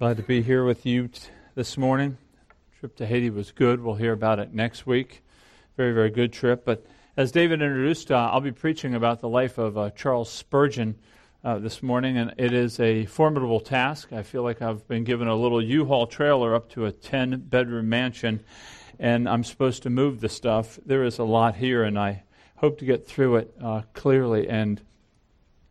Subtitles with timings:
[0.00, 2.18] Glad to be here with you t- this morning.
[2.80, 3.80] Trip to Haiti was good.
[3.80, 5.22] We'll hear about it next week.
[5.76, 6.64] Very, very good trip.
[6.64, 6.84] But
[7.16, 10.96] as David introduced, uh, I'll be preaching about the life of uh, Charles Spurgeon
[11.44, 14.12] uh, this morning, and it is a formidable task.
[14.12, 18.40] I feel like I've been given a little U-Haul trailer up to a 10-bedroom mansion,
[18.98, 20.76] and I'm supposed to move the stuff.
[20.84, 22.24] There is a lot here, and I
[22.56, 24.80] hope to get through it uh, clearly and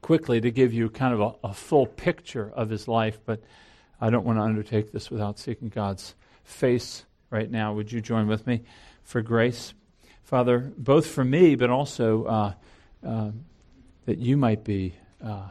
[0.02, 3.20] quickly to give you kind of a, a full picture of his life.
[3.26, 3.44] But
[4.04, 6.14] I don't want to undertake this without seeking God's
[6.44, 7.72] face right now.
[7.74, 8.64] Would you join with me
[9.02, 9.74] for grace?
[10.24, 12.54] Father, both for me, but also uh,
[13.08, 13.32] uh,
[14.06, 15.48] that you might be uh,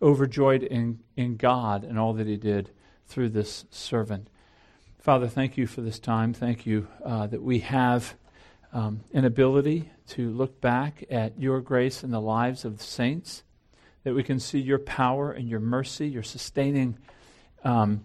[0.00, 2.70] overjoyed in, in God and all that He did
[3.08, 4.28] through this servant.
[5.00, 6.32] Father, thank you for this time.
[6.32, 8.14] Thank you uh, that we have
[8.72, 13.42] um, an ability to look back at your grace in the lives of the saints,
[14.04, 16.96] that we can see your power and your mercy, your sustaining
[17.64, 18.04] um,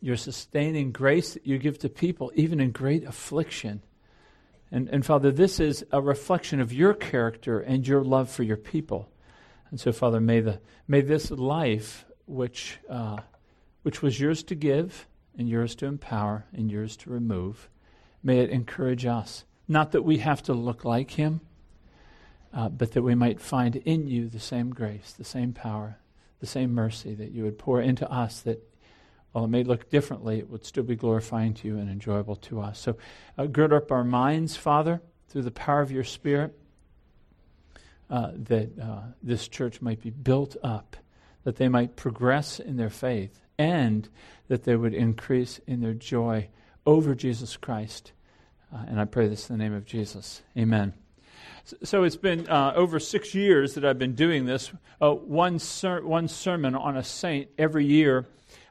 [0.00, 3.82] your sustaining grace that you give to people, even in great affliction.
[4.70, 8.56] And, and Father, this is a reflection of your character and your love for your
[8.56, 9.08] people.
[9.70, 13.18] And so, Father, may, the, may this life, which, uh,
[13.82, 15.06] which was yours to give,
[15.38, 17.68] and yours to empower, and yours to remove,
[18.22, 19.44] may it encourage us.
[19.66, 21.40] Not that we have to look like him,
[22.52, 25.98] uh, but that we might find in you the same grace, the same power,
[26.44, 28.62] the same mercy that you would pour into us that
[29.32, 32.60] while it may look differently, it would still be glorifying to you and enjoyable to
[32.60, 32.78] us.
[32.78, 32.98] So
[33.38, 36.56] uh, gird up our minds, Father, through the power of your Spirit,
[38.10, 40.98] uh, that uh, this church might be built up,
[41.44, 44.06] that they might progress in their faith, and
[44.48, 46.48] that they would increase in their joy
[46.84, 48.12] over Jesus Christ.
[48.70, 50.42] Uh, and I pray this in the name of Jesus.
[50.58, 50.92] Amen.
[51.82, 54.70] So it's been uh, over six years that I've been doing this,
[55.00, 58.26] uh, one, ser- one sermon on a saint every year.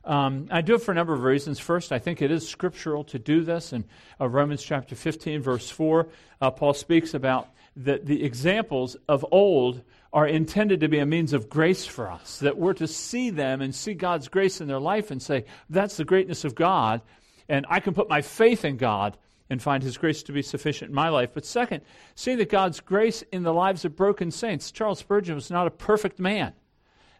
[0.05, 1.57] Um, I do it for a number of reasons.
[1.57, 3.73] First, I think it is scriptural to do this.
[3.73, 3.85] In
[4.21, 6.07] uh, Romans chapter 15, verse 4,
[6.39, 11.33] uh, Paul speaks about that the examples of old are intended to be a means
[11.33, 14.79] of grace for us, that we're to see them and see God's grace in their
[14.79, 17.01] life and say, that's the greatness of God,
[17.49, 19.17] and I can put my faith in God
[19.53, 21.29] and find His grace to be sufficient in my life.
[21.33, 21.83] But second,
[22.15, 24.71] seeing that God's grace in the lives of broken saints.
[24.71, 26.51] Charles Spurgeon was not a perfect man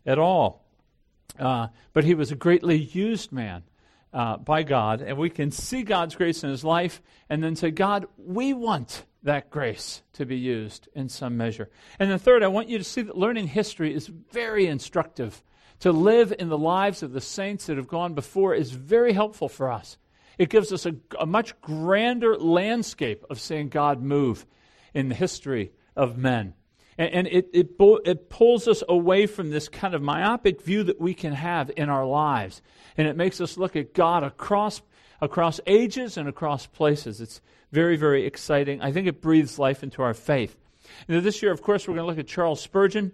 [0.06, 0.66] at all,
[1.40, 3.64] uh, but he was a greatly used man.
[4.12, 7.02] Uh, by God, and we can see God's grace in his life
[7.32, 11.68] and then say, God, we want that grace to be used in some measure.
[11.98, 15.42] And then, third, I want you to see that learning history is very instructive.
[15.80, 19.50] To live in the lives of the saints that have gone before is very helpful
[19.50, 19.98] for us.
[20.38, 24.46] It gives us a, a much grander landscape of seeing God move
[24.94, 26.54] in the history of men.
[26.98, 27.70] And, and it, it,
[28.06, 31.90] it pulls us away from this kind of myopic view that we can have in
[31.90, 32.62] our lives.
[32.98, 34.82] And it makes us look at God across,
[35.22, 37.22] across ages and across places.
[37.22, 38.82] It's very, very exciting.
[38.82, 40.58] I think it breathes life into our faith.
[41.08, 43.14] Now, this year, of course, we're going to look at Charles Spurgeon.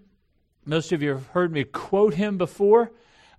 [0.66, 2.92] Most of you have heard me quote him before.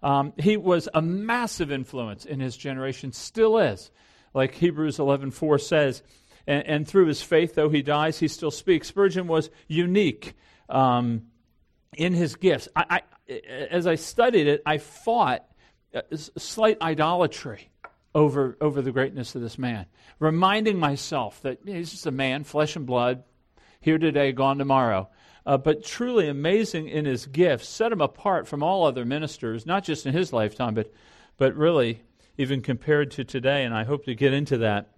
[0.02, 3.90] Um, he was a massive influence in his generation, still is,
[4.34, 6.02] like Hebrews 11:4 says.
[6.46, 8.88] And, and, through his faith, though he dies, he still speaks.
[8.88, 10.34] Spurgeon was unique
[10.70, 11.26] um,
[11.96, 12.66] in his gifts.
[12.74, 13.32] I, I,
[13.70, 15.44] as I studied it, I fought
[16.14, 17.70] slight idolatry
[18.14, 19.86] over, over the greatness of this man,
[20.18, 23.22] reminding myself that he's just a man, flesh and blood,
[23.80, 25.08] here today, gone tomorrow
[25.46, 29.84] uh, but truly amazing in his gifts, set him apart from all other ministers, not
[29.84, 30.92] just in his lifetime, but,
[31.36, 32.02] but really
[32.38, 33.64] even compared to today.
[33.64, 34.90] And I hope to get into that.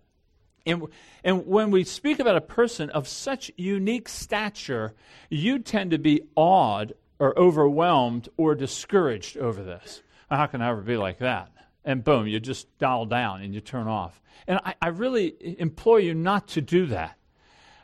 [0.64, 0.84] And,
[1.24, 4.94] and when we speak about a person of such unique stature,
[5.28, 10.02] you tend to be awed or overwhelmed or discouraged over this.
[10.30, 11.50] How can I ever be like that?
[11.84, 14.20] And boom, you just dial down and you turn off.
[14.46, 17.16] And I, I really implore you not to do that.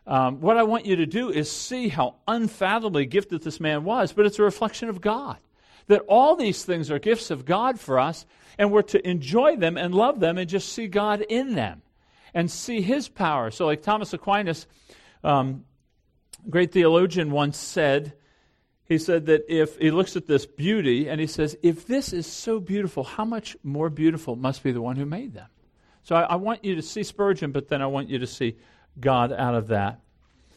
[0.08, 4.10] Um, what I want you to do is see how unfathomably gifted this man was,
[4.10, 5.36] but it's a reflection of God.
[5.88, 8.24] That all these things are gifts of God for us,
[8.56, 11.83] and we're to enjoy them and love them and just see God in them
[12.33, 13.50] and see his power.
[13.50, 14.66] So, like Thomas Aquinas,
[15.22, 15.65] um,
[16.48, 18.15] great theologian, once said,
[18.84, 22.27] he said that if he looks at this beauty and he says, if this is
[22.27, 25.48] so beautiful, how much more beautiful must be the one who made them?
[26.03, 28.56] So I, I want you to see Spurgeon, but then I want you to see
[29.00, 30.00] God out of that.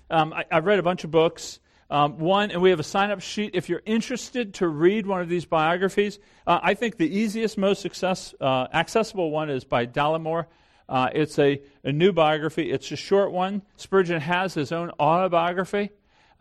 [0.09, 1.59] Um, I, have read a bunch of books.
[1.89, 3.51] Um, one, and we have a sign up sheet.
[3.53, 7.81] If you're interested to read one of these biographies, uh, I think the easiest, most
[7.81, 10.45] success, uh, accessible one is by Dallimore.
[10.87, 12.71] Uh, it's a, a new biography.
[12.71, 13.61] It's a short one.
[13.75, 15.91] Spurgeon has his own autobiography.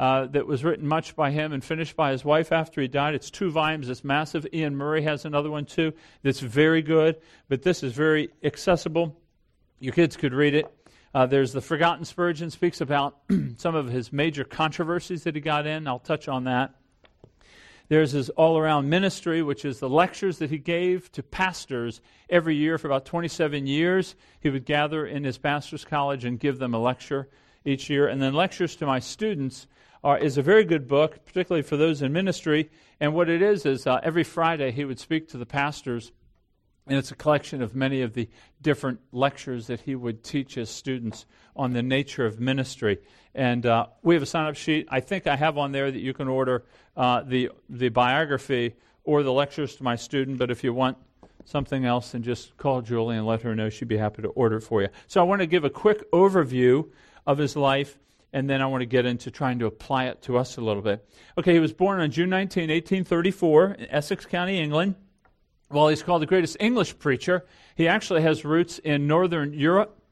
[0.01, 3.15] uh, that was written much by him and finished by his wife after he died.
[3.15, 4.47] It's two volumes, it's massive.
[4.53, 5.93] Iain Murray has another one too
[6.23, 7.17] that's very good,
[7.51, 9.15] but this is very accessible.
[9.79, 10.75] Your kids could read it.
[11.13, 13.19] Uh, there's the Forgotten Spurgeon, speaks about
[13.57, 15.89] some of his major controversies that he got in.
[15.89, 16.75] I'll touch on that.
[17.89, 22.55] There's his all around ministry, which is the lectures that he gave to pastors every
[22.55, 24.15] year for about 27 years.
[24.39, 27.29] He would gather in his pastor's college and give them a lecture
[27.65, 28.07] each year.
[28.07, 29.67] And then Lectures to My Students
[30.05, 32.71] are, is a very good book, particularly for those in ministry.
[33.01, 36.13] And what it is, is uh, every Friday he would speak to the pastors
[36.91, 38.29] and it's a collection of many of the
[38.61, 42.99] different lectures that he would teach his students on the nature of ministry.
[43.33, 44.89] And uh, we have a sign up sheet.
[44.91, 46.65] I think I have on there that you can order
[46.97, 50.39] uh, the, the biography or the lectures to my student.
[50.39, 50.99] But if you want
[51.45, 53.71] something else, then just call Julie and let her know.
[53.71, 54.89] She'd be happy to order it for you.
[55.07, 56.89] So I want to give a quick overview
[57.25, 58.01] of his life.
[58.33, 60.83] And then I want to get into trying to apply it to us a little
[60.83, 61.09] bit.
[61.39, 64.97] Okay, he was born on June 19, 1834, in Essex County, England.
[65.71, 67.47] Well, he's called the greatest English preacher.
[67.77, 70.03] He actually has roots in Northern Europe,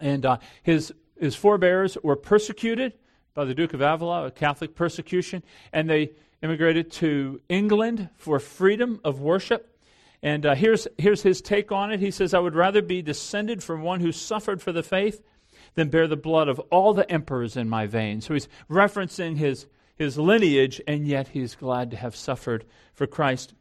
[0.00, 2.94] and uh, his, his forebears were persecuted
[3.32, 6.10] by the Duke of Avila, a Catholic persecution, and they
[6.42, 9.78] immigrated to England for freedom of worship.
[10.20, 12.00] And uh, here's, here's his take on it.
[12.00, 15.22] He says, I would rather be descended from one who suffered for the faith
[15.74, 18.26] than bear the blood of all the emperors in my veins.
[18.26, 23.54] So he's referencing his, his lineage, and yet he's glad to have suffered for Christ.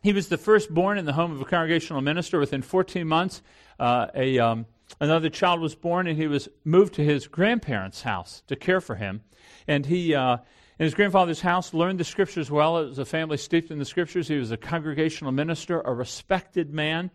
[0.00, 2.38] He was the firstborn in the home of a congregational minister.
[2.38, 3.42] Within 14 months,
[3.80, 4.66] uh, a, um,
[5.00, 8.94] another child was born, and he was moved to his grandparents' house to care for
[8.94, 9.22] him.
[9.66, 10.38] And he, uh,
[10.78, 12.78] in his grandfather's house, learned the scriptures well.
[12.78, 14.28] It was a family steeped in the scriptures.
[14.28, 17.10] He was a congregational minister, a respected man.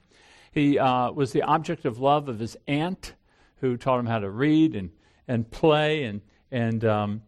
[0.51, 3.13] He uh, was the object of love of his aunt,
[3.57, 4.91] who taught him how to read and,
[5.25, 6.03] and play.
[6.03, 6.21] And,
[6.51, 7.21] and um,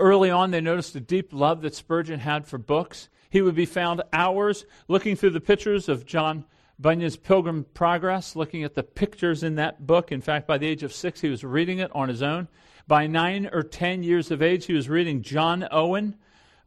[0.00, 3.08] early on, they noticed a deep love that Spurgeon had for books.
[3.30, 6.44] He would be found hours looking through the pictures of John
[6.78, 10.12] Bunyan's Pilgrim Progress, looking at the pictures in that book.
[10.12, 12.48] In fact, by the age of six, he was reading it on his own.
[12.86, 16.16] By nine or ten years of age, he was reading John Owen,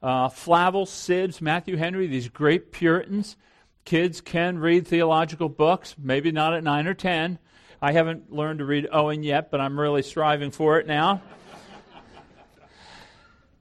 [0.03, 3.37] uh, Flavel, Sibbs, Matthew Henry, these great Puritans.
[3.85, 7.39] Kids can read theological books, maybe not at nine or ten.
[7.81, 11.21] I haven't learned to read Owen yet, but I'm really striving for it now.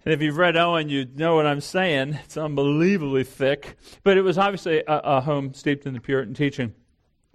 [0.05, 2.19] And if you've read Owen, you know what I'm saying.
[2.25, 3.77] It's unbelievably thick.
[4.03, 6.75] But it was obviously a, a, home steeped in the Puritan teaching.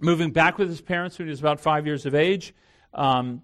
[0.00, 2.54] Moving back with his parents when he was about five years of age,
[2.92, 3.42] um,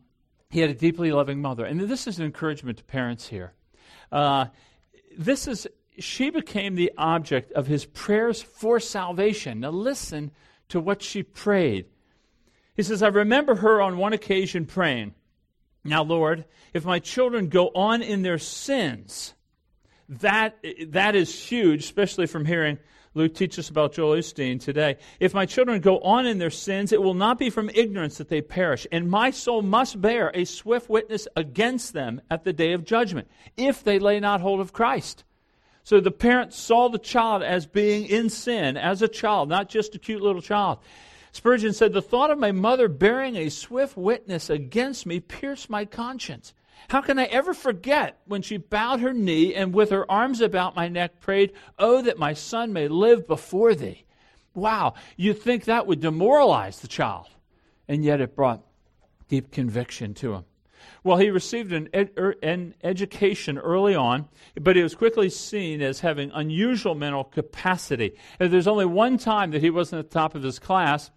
[0.51, 1.65] he had a deeply loving mother.
[1.65, 3.53] And this is an encouragement to parents here.
[4.11, 4.47] Uh,
[5.17, 9.61] this is, she became the object of his prayers for salvation.
[9.61, 10.33] Now listen
[10.69, 11.87] to what she prayed.
[12.75, 15.15] He says, I remember her on one occasion praying,
[15.85, 19.35] now, Lord, if my children go on in their sins,
[20.09, 20.57] that,
[20.89, 22.79] that is huge, especially from hearing
[23.15, 24.97] Luke teach us about Joel Osteen today.
[25.21, 28.29] If my children go on in their sins, it will not be from ignorance that
[28.29, 32.73] they perish, and my soul must bear a swift witness against them at the day
[32.73, 35.25] of judgment, if they lay not hold of Christ.
[35.85, 39.95] So the parent saw the child as being in sin, as a child, not just
[39.95, 40.79] a cute little child.
[41.33, 45.85] Spurgeon said, The thought of my mother bearing a swift witness against me pierced my
[45.85, 46.55] conscience.
[46.89, 50.77] How can I ever forget when she bowed her knee and with her arms about
[50.77, 54.05] my neck prayed, Oh, that my son may live before thee?
[54.55, 57.29] Wow, you'd think that would demoralize the child.
[57.89, 58.63] And yet it brought
[59.29, 60.45] deep conviction to him.
[61.05, 64.29] Well, he received an, ed- er, an, education early on,
[64.61, 68.13] but he was quickly seen as having unusual mental capacity.
[68.39, 71.11] And there's only one time that he wasn't at the top of his class,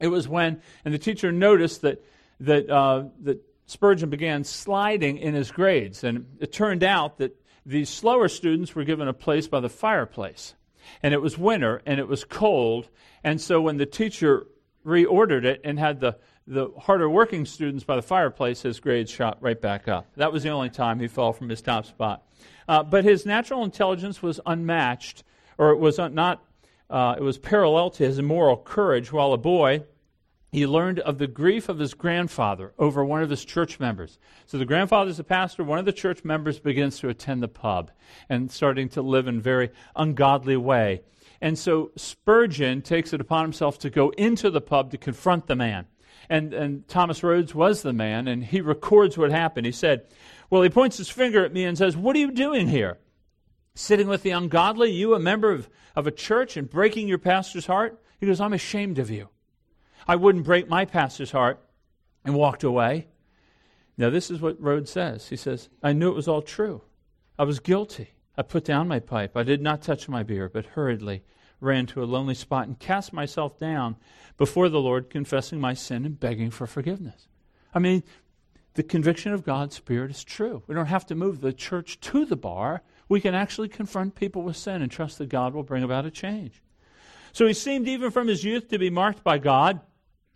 [0.00, 2.04] it was when, and the teacher noticed that,
[2.40, 6.04] that, uh, that Spurgeon began sliding in his grades.
[6.04, 10.54] And it turned out that the slower students were given a place by the fireplace.
[11.02, 12.88] And it was winter and it was cold.
[13.24, 14.46] And so when the teacher
[14.84, 19.38] reordered it and had the, the harder working students by the fireplace, his grades shot
[19.40, 20.06] right back up.
[20.16, 22.22] That was the only time he fell from his top spot.
[22.68, 25.24] Uh, but his natural intelligence was unmatched,
[25.58, 26.44] or it was not
[26.88, 29.12] uh, it was parallel to his moral courage.
[29.12, 29.84] While a boy,
[30.52, 34.18] he learned of the grief of his grandfather over one of his church members.
[34.46, 35.64] So the grandfather's a pastor.
[35.64, 37.90] One of the church members begins to attend the pub
[38.28, 41.02] and starting to live in very ungodly way.
[41.40, 45.56] And so Spurgeon takes it upon himself to go into the pub to confront the
[45.56, 45.86] man.
[46.30, 49.66] And, and Thomas Rhodes was the man, and he records what happened.
[49.66, 50.06] He said,
[50.50, 52.98] Well, he points his finger at me and says, What are you doing here?
[53.76, 57.66] Sitting with the ungodly, you, a member of of a church and breaking your pastor's
[57.66, 58.00] heart?
[58.20, 59.30] He goes, I'm ashamed of you.
[60.06, 61.58] I wouldn't break my pastor's heart
[62.24, 63.08] and walked away.
[63.96, 65.28] Now, this is what Rhodes says.
[65.28, 66.82] He says, I knew it was all true.
[67.38, 68.10] I was guilty.
[68.36, 69.36] I put down my pipe.
[69.36, 71.22] I did not touch my beer, but hurriedly
[71.60, 73.96] ran to a lonely spot and cast myself down
[74.36, 77.28] before the Lord, confessing my sin and begging for forgiveness.
[77.72, 78.02] I mean,
[78.74, 80.62] the conviction of God's Spirit is true.
[80.66, 82.82] We don't have to move the church to the bar.
[83.08, 86.10] We can actually confront people with sin and trust that God will bring about a
[86.10, 86.62] change.
[87.32, 89.80] So he seemed, even from his youth, to be marked by God.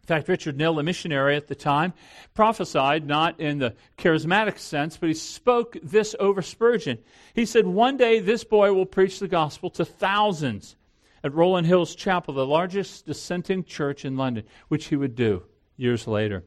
[0.03, 1.93] In fact, Richard Knill, a missionary at the time,
[2.35, 6.99] prophesied not in the charismatic sense, but he spoke this over Spurgeon.
[7.35, 10.77] He said, One day this boy will preach the gospel to thousands
[11.23, 15.43] at Rowland Hills Chapel, the largest dissenting church in London, which he would do
[15.77, 16.45] years later.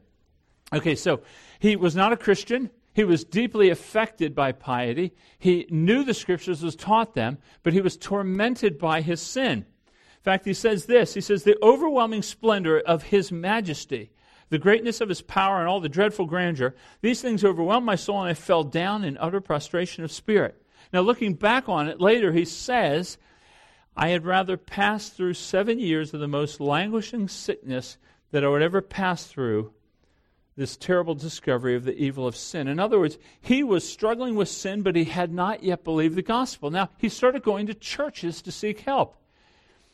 [0.72, 1.20] Okay, so
[1.58, 2.70] he was not a Christian.
[2.94, 5.12] He was deeply affected by piety.
[5.36, 9.66] He knew the scriptures, was taught them, but he was tormented by his sin.
[9.88, 14.12] In fact, he says this He says, The overwhelming splendor of his majesty,
[14.48, 18.20] the greatness of his power, and all the dreadful grandeur, these things overwhelmed my soul,
[18.20, 20.62] and I fell down in utter prostration of spirit.
[20.92, 23.18] Now, looking back on it later, he says,
[23.96, 27.98] I had rather pass through seven years of the most languishing sickness
[28.30, 29.72] that I would ever pass through
[30.56, 32.68] this terrible discovery of the evil of sin.
[32.68, 36.22] In other words, he was struggling with sin, but he had not yet believed the
[36.22, 36.70] gospel.
[36.70, 39.16] Now, he started going to churches to seek help.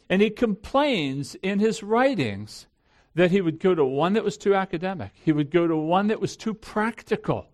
[0.08, 2.66] And he complains in his writings
[3.14, 6.08] that he would go to one that was too academic, he would go to one
[6.08, 7.46] that was too practical.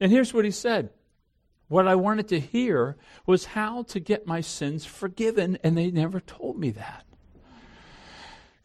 [0.00, 0.90] And here's what he said
[1.66, 6.20] What I wanted to hear was how to get my sins forgiven, and they never
[6.20, 7.04] told me that.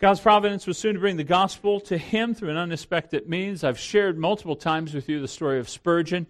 [0.03, 3.63] God's providence was soon to bring the gospel to him through an unexpected means.
[3.63, 6.27] I've shared multiple times with you the story of Spurgeon.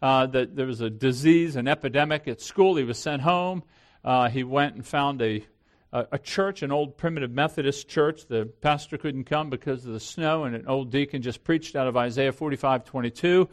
[0.00, 2.76] Uh, that there was a disease, an epidemic at school.
[2.76, 3.64] He was sent home.
[4.04, 5.44] Uh, he went and found a,
[5.92, 8.28] a, a, church, an old primitive Methodist church.
[8.28, 11.88] The pastor couldn't come because of the snow, and an old deacon just preached out
[11.88, 13.48] of Isaiah 45 22.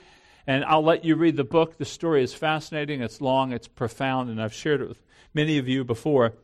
[0.46, 1.80] And I'll let you read the book.
[1.80, 5.02] The story is fascinating, it's long, it's profound, and I've shared it with
[5.34, 6.36] many of you before.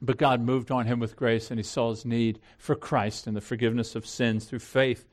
[0.00, 3.36] But God moved on him with grace, and he saw his need for Christ and
[3.36, 5.04] the forgiveness of sins through faith.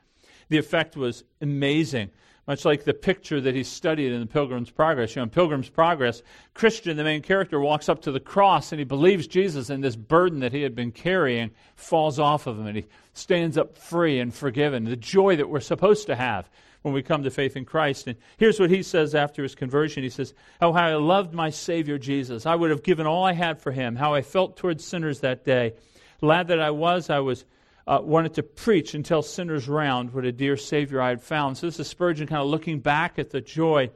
[0.49, 2.11] The effect was amazing,
[2.47, 5.15] much like the picture that he studied in the Pilgrim's Progress.
[5.15, 6.21] You know, in Pilgrim's Progress,
[6.53, 9.95] Christian, the main character, walks up to the cross and he believes Jesus, and this
[9.95, 14.19] burden that he had been carrying falls off of him, and he stands up free
[14.19, 14.83] and forgiven.
[14.83, 16.47] The joy that we're supposed to have
[16.85, 18.05] when we come to faith in Christ.
[18.05, 21.49] And here's what he says after his conversion He says, Oh, how I loved my
[21.49, 22.45] Savior Jesus.
[22.45, 23.95] I would have given all I had for him.
[23.95, 25.73] How I felt towards sinners that day.
[26.21, 27.43] Lad that I was, I was.
[27.87, 31.55] Uh, wanted to preach and tell sinners round what a dear Savior I had found.
[31.55, 33.91] So this is Spurgeon kind of looking back at the joy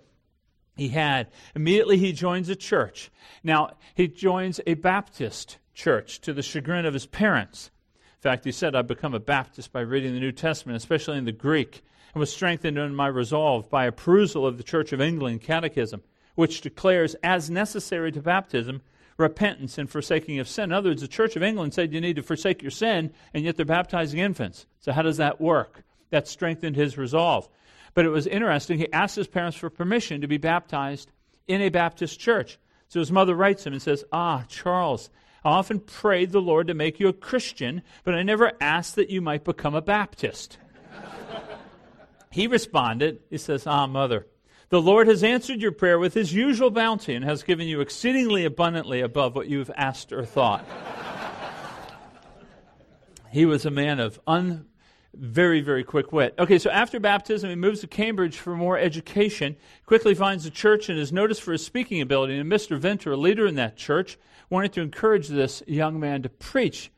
[0.76, 1.32] he had.
[1.56, 3.10] Immediately he joins a church.
[3.44, 7.72] Now, he joins a Baptist church to the chagrin of his parents.
[7.96, 11.26] In fact, he said, I've become a Baptist by reading the New Testament, especially in
[11.26, 11.82] the Greek
[12.14, 16.02] and was strengthened in my resolve by a perusal of the Church of England Catechism,
[16.36, 18.82] which declares as necessary to baptism
[19.18, 20.66] repentance and forsaking of sin.
[20.66, 23.44] In other words, the Church of England said you need to forsake your sin, and
[23.44, 24.66] yet they're baptizing infants.
[24.80, 25.84] So, how does that work?
[26.10, 27.50] That strengthened his resolve.
[27.94, 28.78] But it was interesting.
[28.78, 31.12] He asked his parents for permission to be baptized
[31.48, 32.60] in a Baptist church.
[32.88, 35.10] So his mother writes him and says, Ah, Charles,
[35.44, 39.10] I often prayed the Lord to make you a Christian, but I never asked that
[39.10, 40.58] you might become a Baptist.
[42.32, 44.28] He responded, He says, Ah, mother,
[44.70, 48.46] the Lord has answered your prayer with his usual bounty and has given you exceedingly
[48.46, 50.64] abundantly above what you've asked or thought.
[53.32, 54.68] he was a man of un,
[55.16, 56.36] very, very quick wit.
[56.38, 59.56] Okay, so after baptism, he moves to Cambridge for more education,
[59.88, 62.38] quickly finds a church and is noticed for his speaking ability.
[62.38, 62.80] And Mr.
[62.80, 64.20] Vinter, a leader in that church,
[64.52, 66.92] wanted to encourage this young man to preach.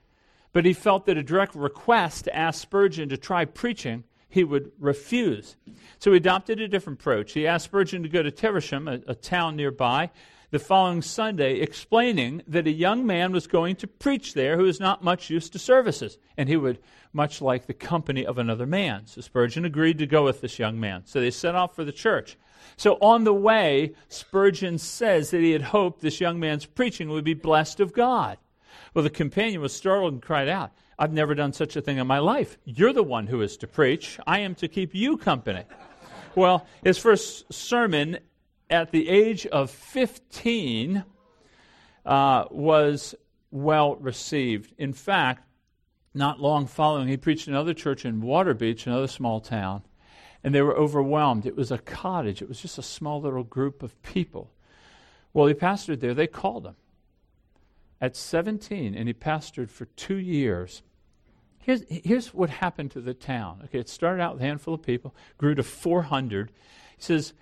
[0.51, 4.71] But he felt that a direct request to ask Spurgeon to try preaching he would
[4.79, 5.57] refuse.
[5.99, 7.33] So he adopted a different approach.
[7.33, 10.09] He asked Spurgeon to go to Teversham, a, a town nearby,
[10.49, 14.79] the following Sunday, explaining that a young man was going to preach there who was
[14.79, 16.79] not much used to services, and he would
[17.13, 19.05] much like the company of another man.
[19.05, 21.03] So Spurgeon agreed to go with this young man.
[21.05, 22.37] So they set off for the church.
[22.77, 27.23] So on the way, Spurgeon says that he had hoped this young man's preaching would
[27.23, 28.37] be blessed of God.
[28.93, 30.71] Well, the companion was startled and cried out,
[31.01, 32.59] I've never done such a thing in my life.
[32.63, 34.19] You're the one who is to preach.
[34.27, 35.63] I am to keep you company.
[36.35, 38.19] Well, his first sermon
[38.69, 41.03] at the age of 15
[42.05, 43.15] uh, was
[43.49, 44.75] well received.
[44.77, 45.47] In fact,
[46.13, 49.81] not long following, he preached another church in Waterbeach, another small town,
[50.43, 51.47] and they were overwhelmed.
[51.47, 54.51] It was a cottage, it was just a small little group of people.
[55.33, 56.13] Well, he pastored there.
[56.13, 56.75] They called him
[57.99, 60.83] at 17, and he pastored for two years
[61.61, 63.61] Here's, here's what happened to the town.
[63.65, 66.51] Okay, it started out with a handful of people, grew to 400.
[66.97, 67.33] He says,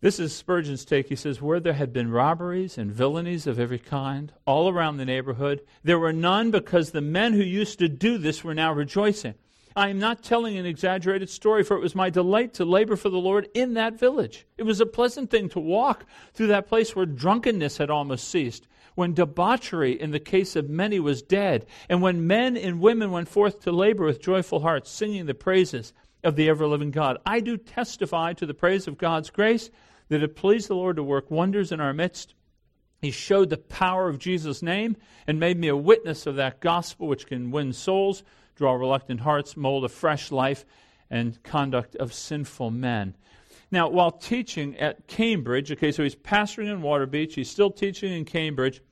[0.00, 1.08] this is Spurgeon's take.
[1.08, 5.04] He says, Where there had been robberies and villainies of every kind all around the
[5.04, 9.34] neighborhood, there were none because the men who used to do this were now rejoicing.
[9.76, 13.10] I am not telling an exaggerated story, for it was my delight to labor for
[13.10, 14.46] the Lord in that village.
[14.56, 18.66] It was a pleasant thing to walk through that place where drunkenness had almost ceased,
[19.00, 23.30] when debauchery in the case of many was dead, and when men and women went
[23.30, 27.16] forth to labor with joyful hearts, singing the praises of the ever living God.
[27.24, 29.70] I do testify to the praise of God's grace
[30.10, 32.34] that it pleased the Lord to work wonders in our midst.
[33.00, 37.08] He showed the power of Jesus' name and made me a witness of that gospel
[37.08, 38.22] which can win souls,
[38.54, 40.66] draw reluctant hearts, mold a fresh life,
[41.08, 43.16] and conduct of sinful men.
[43.70, 48.26] Now, while teaching at Cambridge, okay, so he's pastoring in Waterbeach, he's still teaching in
[48.26, 48.82] Cambridge,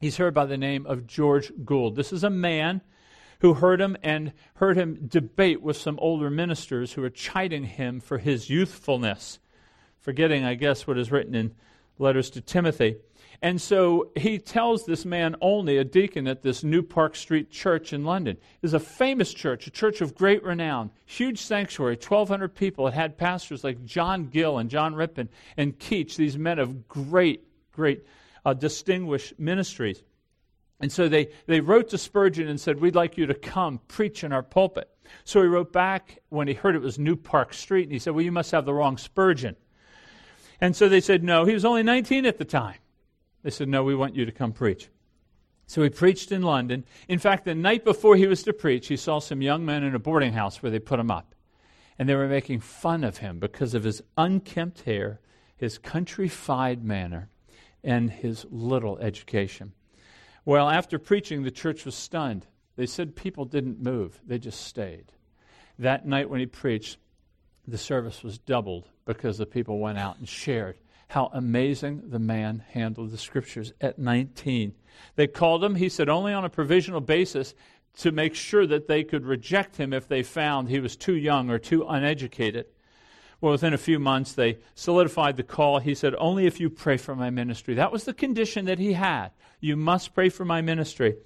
[0.00, 1.96] he's heard by the name of George Gould.
[1.96, 2.80] This is a man
[3.40, 8.00] who heard him and heard him debate with some older ministers who were chiding him
[8.00, 9.38] for his youthfulness
[10.04, 11.54] forgetting, I guess, what is written in
[11.98, 12.96] letters to Timothy.
[13.40, 17.94] And so he tells this man only, a deacon at this New Park Street church
[17.94, 18.36] in London.
[18.36, 22.86] It is a famous church, a church of great renown, huge sanctuary, 1,200 people.
[22.86, 27.44] It had pastors like John Gill and John Rippon and Keach, these men of great,
[27.72, 28.04] great,
[28.44, 30.02] uh, distinguished ministries.
[30.80, 34.24] And so they, they wrote to Spurgeon and said, We'd like you to come preach
[34.24, 34.90] in our pulpit.
[35.24, 38.14] So he wrote back when he heard it was New Park Street, and he said,
[38.14, 39.56] Well, you must have the wrong Spurgeon.
[40.60, 41.44] And so they said, no.
[41.44, 42.78] He was only 19 at the time.
[43.42, 44.88] They said, no, we want you to come preach.
[45.66, 46.84] So he preached in London.
[47.08, 49.94] In fact, the night before he was to preach, he saw some young men in
[49.94, 51.34] a boarding house where they put him up.
[51.98, 55.20] And they were making fun of him because of his unkempt hair,
[55.56, 57.28] his countrified manner,
[57.84, 59.72] and his little education.
[60.44, 62.46] Well, after preaching, the church was stunned.
[62.76, 65.12] They said people didn't move, they just stayed.
[65.78, 66.98] That night when he preached,
[67.66, 70.76] the service was doubled because the people went out and shared
[71.08, 74.74] how amazing the man handled the scriptures at 19.
[75.16, 77.54] They called him, he said, only on a provisional basis
[77.98, 81.50] to make sure that they could reject him if they found he was too young
[81.50, 82.66] or too uneducated.
[83.44, 85.78] Well, within a few months, they solidified the call.
[85.78, 87.74] He said, Only if you pray for my ministry.
[87.74, 89.32] That was the condition that he had.
[89.60, 91.16] You must pray for my ministry.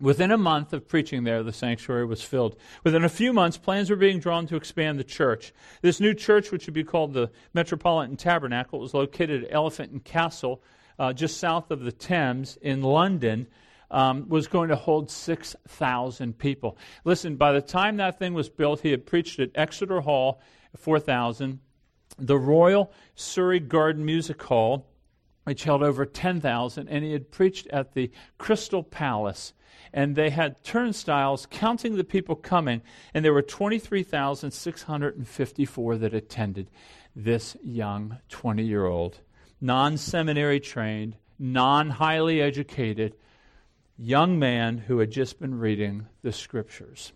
[0.00, 2.56] Within a month of preaching there, the sanctuary was filled.
[2.82, 5.54] Within a few months, plans were being drawn to expand the church.
[5.82, 10.02] This new church, which would be called the Metropolitan Tabernacle, was located at Elephant and
[10.02, 10.64] Castle,
[10.98, 13.46] uh, just south of the Thames in London.
[13.88, 16.76] Um, was going to hold 6,000 people.
[17.04, 20.40] Listen, by the time that thing was built, he had preached at Exeter Hall,
[20.76, 21.60] 4,000,
[22.18, 24.88] the Royal Surrey Garden Music Hall,
[25.44, 29.52] which held over 10,000, and he had preached at the Crystal Palace.
[29.92, 32.80] And they had turnstiles counting the people coming,
[33.14, 36.68] and there were 23,654 that attended
[37.14, 39.20] this young 20 year old,
[39.60, 43.14] non seminary trained, non highly educated
[43.98, 47.12] young man who had just been reading the scriptures.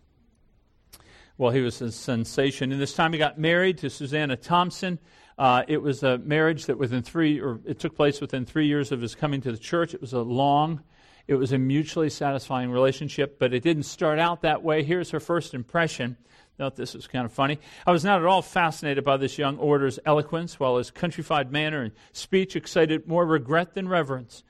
[1.41, 2.71] Well, he was a sensation.
[2.71, 4.99] And this time he got married to Susanna Thompson.
[5.39, 8.93] Uh, it was a marriage that within three, or it took place within three years
[8.93, 9.95] of his coming to the church.
[9.95, 10.83] It was a long
[11.27, 14.83] it was a mutually satisfying relationship, but it didn't start out that way.
[14.83, 16.19] Here's her first impression.
[16.59, 17.59] Thought this was kind of funny.
[17.87, 21.81] I was not at all fascinated by this young orator's eloquence, while his countrified manner
[21.83, 24.43] and speech excited more regret than reverence.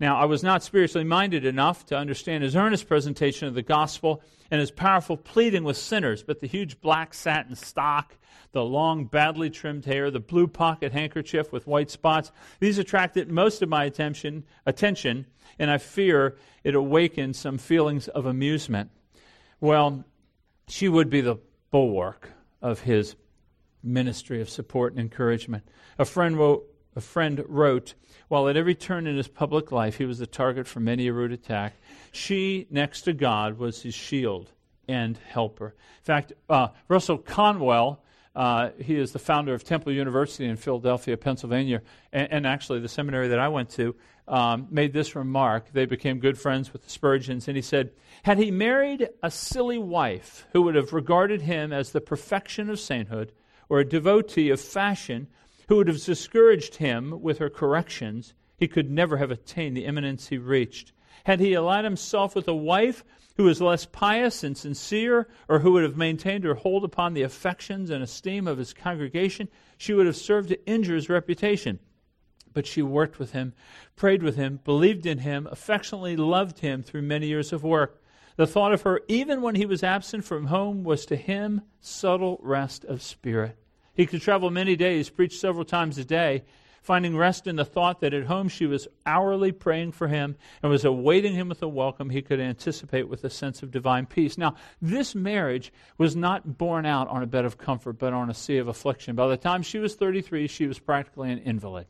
[0.00, 4.22] Now, I was not spiritually minded enough to understand his earnest presentation of the gospel
[4.50, 8.16] and his powerful pleading with sinners, but the huge black satin stock,
[8.52, 13.62] the long, badly trimmed hair, the blue pocket handkerchief with white spots, these attracted most
[13.62, 15.26] of my attention, attention
[15.58, 18.90] and I fear it awakened some feelings of amusement.
[19.60, 20.04] Well,
[20.68, 21.36] she would be the
[21.70, 23.16] bulwark of his
[23.82, 25.64] ministry of support and encouragement.
[25.98, 27.94] A friend wrote, a friend wrote,
[28.28, 31.12] while at every turn in his public life he was the target for many a
[31.12, 31.74] rude attack,
[32.12, 34.50] she, next to God, was his shield
[34.88, 35.68] and helper.
[35.68, 38.02] In fact, uh, Russell Conwell,
[38.34, 42.88] uh, he is the founder of Temple University in Philadelphia, Pennsylvania, and, and actually the
[42.88, 43.94] seminary that I went to
[44.28, 45.72] um, made this remark.
[45.72, 49.78] They became good friends with the Spurgeons, and he said, Had he married a silly
[49.78, 53.32] wife who would have regarded him as the perfection of sainthood,
[53.68, 55.28] or a devotee of fashion
[55.72, 60.28] who would have discouraged him with her corrections, he could never have attained the eminence
[60.28, 60.92] he reached.
[61.24, 63.02] Had he allied himself with a wife
[63.38, 67.22] who was less pious and sincere, or who would have maintained her hold upon the
[67.22, 71.78] affections and esteem of his congregation, she would have served to injure his reputation.
[72.52, 73.54] But she worked with him,
[73.96, 78.02] prayed with him, believed in him, affectionately loved him through many years of work.
[78.36, 82.38] The thought of her, even when he was absent from home, was to him subtle
[82.42, 83.56] rest of spirit.
[83.94, 86.44] He could travel many days, preach several times a day,
[86.82, 90.72] finding rest in the thought that at home she was hourly praying for him and
[90.72, 94.36] was awaiting him with a welcome he could anticipate with a sense of divine peace.
[94.36, 98.34] Now, this marriage was not borne out on a bed of comfort, but on a
[98.34, 99.14] sea of affliction.
[99.14, 101.86] By the time she was 33, she was practically an invalid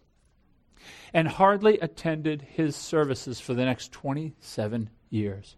[1.14, 5.56] and hardly attended his services for the next 27 years.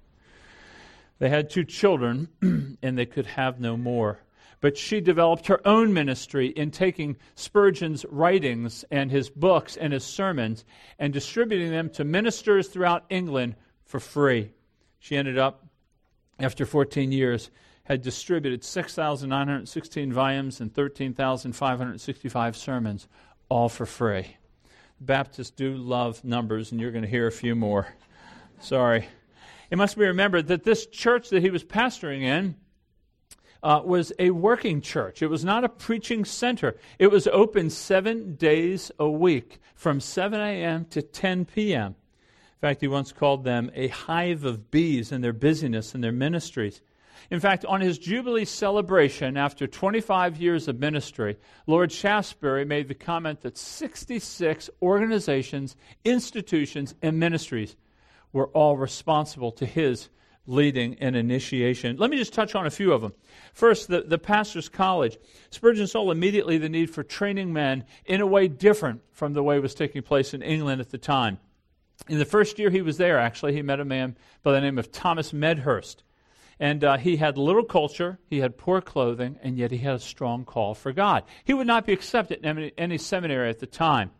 [1.18, 2.28] They had two children,
[2.82, 4.20] and they could have no more
[4.64, 10.04] but she developed her own ministry in taking Spurgeon's writings and his books and his
[10.04, 10.64] sermons
[10.98, 14.52] and distributing them to ministers throughout England for free.
[15.00, 15.66] She ended up,
[16.38, 17.50] after 14 years,
[17.82, 23.06] had distributed 6,916 volumes and 13,565 sermons,
[23.50, 24.34] all for free.
[24.98, 27.88] Baptists do love numbers, and you're going to hear a few more.
[28.60, 29.08] Sorry.
[29.70, 32.56] It must be remembered that this church that he was pastoring in
[33.64, 35.22] uh, was a working church.
[35.22, 36.76] It was not a preaching center.
[36.98, 40.84] It was open seven days a week from 7 a.m.
[40.90, 41.94] to 10 p.m.
[41.94, 46.12] In fact, he once called them a hive of bees in their busyness and their
[46.12, 46.82] ministries.
[47.30, 52.94] In fact, on his Jubilee celebration after 25 years of ministry, Lord Shaftesbury made the
[52.94, 55.74] comment that 66 organizations,
[56.04, 57.76] institutions, and ministries
[58.30, 60.10] were all responsible to his
[60.46, 61.96] leading and initiation.
[61.96, 63.14] Let me just touch on a few of them.
[63.52, 65.18] First, the, the pastor's college.
[65.50, 69.56] Spurgeon saw immediately the need for training men in a way different from the way
[69.56, 71.38] it was taking place in England at the time.
[72.08, 74.78] In the first year he was there, actually, he met a man by the name
[74.78, 76.02] of Thomas Medhurst.
[76.60, 80.00] And uh, he had little culture, he had poor clothing, and yet he had a
[80.00, 81.24] strong call for God.
[81.44, 84.10] He would not be accepted in any, any seminary at the time.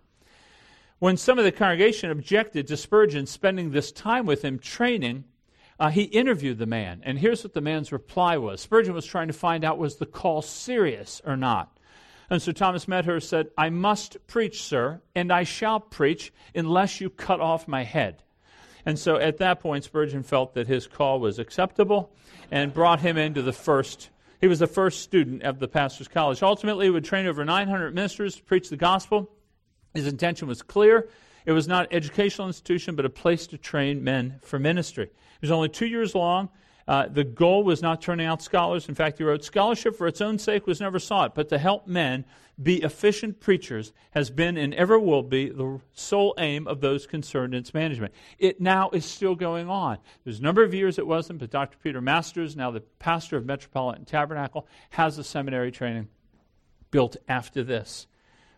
[0.99, 5.25] When some of the congregation objected to Spurgeon spending this time with him training,
[5.79, 8.61] uh, he interviewed the man, and here's what the man's reply was.
[8.61, 11.77] Spurgeon was trying to find out was the call serious or not.
[12.31, 17.11] And so Thomas Medhurst said, I must preach, sir, and I shall preach unless you
[17.11, 18.23] cut off my head.
[18.87, 22.13] And so at that point, Spurgeon felt that his call was acceptable
[22.51, 24.11] and brought him into the first.
[24.41, 26.43] He was the first student of the pastor's college.
[26.43, 29.31] Ultimately, he would train over 900 ministers to preach the gospel.
[29.95, 31.09] His intention was clear.
[31.47, 35.05] It was not an educational institution, but a place to train men for ministry.
[35.05, 36.49] It was only two years long.
[36.87, 38.89] Uh, the goal was not turning out scholars.
[38.89, 41.87] In fact, he wrote, Scholarship for its own sake was never sought, but to help
[41.87, 42.25] men
[42.63, 47.55] be efficient preachers has been and ever will be the sole aim of those concerned
[47.55, 48.15] in its management.
[48.39, 49.99] It now is still going on.
[50.25, 51.79] There's a number of years it wasn't, but Dr.
[51.83, 56.09] Peter Masters, now the pastor of Metropolitan Tabernacle, has a seminary training
[56.91, 58.07] built after this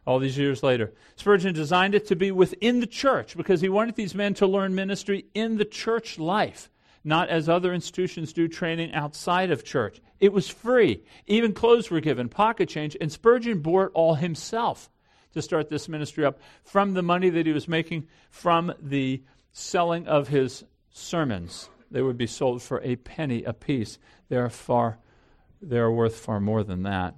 [0.06, 0.92] all these years later.
[1.16, 4.74] Spurgeon designed it to be within the church because he wanted these men to learn
[4.74, 6.70] ministry in the church life,
[7.04, 10.00] not as other institutions do training outside of church.
[10.20, 11.02] It was free.
[11.26, 14.90] Even clothes were given, pocket change, and Spurgeon bore it all himself
[15.34, 20.06] to start this ministry up from the money that he was making from the selling
[20.06, 21.68] of his sermons.
[21.90, 23.98] They would be sold for a penny apiece.
[24.28, 24.98] They are far
[25.62, 27.14] they are worth far more than that.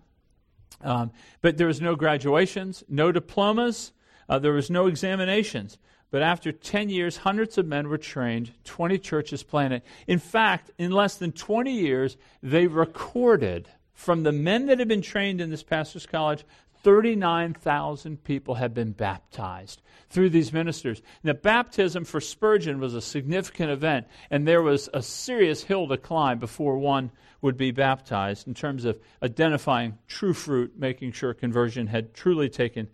[0.81, 1.11] Um,
[1.41, 3.93] but there was no graduations, no diplomas,
[4.29, 5.79] uh, there was no examinations.
[6.11, 9.83] But after 10 years, hundreds of men were trained, 20 churches planted.
[10.07, 15.03] In fact, in less than 20 years, they recorded from the men that had been
[15.03, 16.45] trained in this pastor's college,
[16.89, 21.03] 39,000 people have been baptized through these ministers.
[21.23, 25.99] Now, baptism for Spurgeon was a significant event, and there was a serious hill to
[25.99, 27.11] climb before one
[27.43, 32.89] would be baptized in terms of identifying true fruit, making sure conversion had truly taken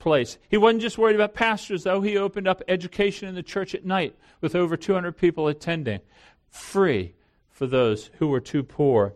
[0.00, 0.36] place.
[0.48, 2.00] He wasn't just worried about pastors, though.
[2.00, 6.00] He opened up education in the church at night with over 200 people attending,
[6.50, 7.14] free
[7.50, 9.14] for those who were too poor.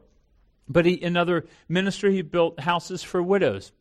[0.68, 3.72] But he, another ministry, he built houses for widows,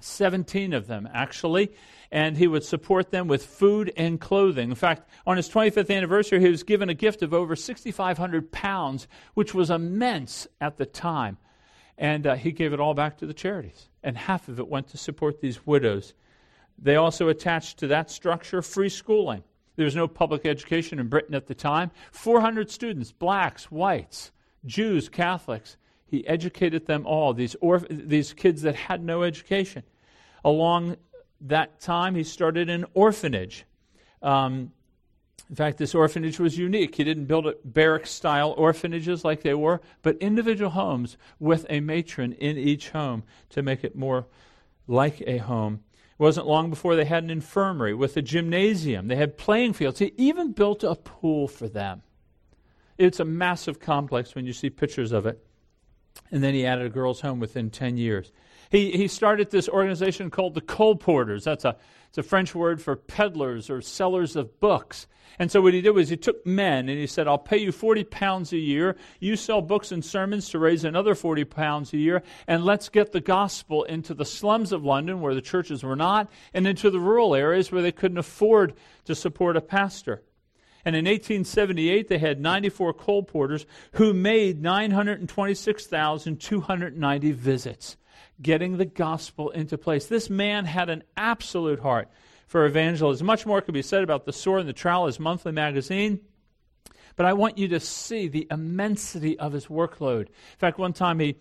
[0.00, 1.72] 17 of them actually
[2.12, 4.70] and he would support them with food and clothing.
[4.70, 9.06] In fact, on his 25th anniversary, he was given a gift of over 6,500 pounds,
[9.34, 11.38] which was immense at the time.
[11.96, 14.88] And uh, he gave it all back to the charities, and half of it went
[14.88, 16.14] to support these widows.
[16.78, 19.44] They also attached to that structure free schooling.
[19.76, 21.90] There was no public education in Britain at the time.
[22.10, 24.32] 400 students, blacks, whites,
[24.64, 25.76] Jews, Catholics.
[26.10, 27.54] He educated them all, these,
[27.88, 29.84] these kids that had no education.
[30.44, 30.96] Along
[31.42, 33.64] that time, he started an orphanage.
[34.20, 34.72] Um,
[35.48, 36.96] in fact, this orphanage was unique.
[36.96, 42.32] He didn't build barrack style orphanages like they were, but individual homes with a matron
[42.32, 44.26] in each home to make it more
[44.88, 45.80] like a home.
[45.94, 49.06] It wasn't long before they had an infirmary with a gymnasium.
[49.06, 50.00] They had playing fields.
[50.00, 52.02] He even built a pool for them.
[52.98, 55.44] It's a massive complex when you see pictures of it.
[56.30, 58.32] And then he added a girls' home within 10 years.
[58.70, 61.44] He, he started this organization called the Colporteurs.
[61.44, 61.76] That's a,
[62.08, 65.08] it's a French word for peddlers or sellers of books.
[65.40, 67.72] And so what he did was he took men and he said, I'll pay you
[67.72, 68.96] 40 pounds a year.
[69.20, 72.22] You sell books and sermons to raise another 40 pounds a year.
[72.46, 76.30] And let's get the gospel into the slums of London where the churches were not
[76.52, 78.74] and into the rural areas where they couldn't afford
[79.06, 80.22] to support a pastor.
[80.84, 87.96] And in 1878, they had 94 colporteurs who made 926,290 visits
[88.40, 90.06] getting the gospel into place.
[90.06, 92.08] This man had an absolute heart
[92.46, 93.26] for evangelism.
[93.26, 96.20] Much more could be said about the sword and the trowel, his monthly magazine.
[97.16, 100.28] But I want you to see the immensity of his workload.
[100.28, 101.36] In fact, one time he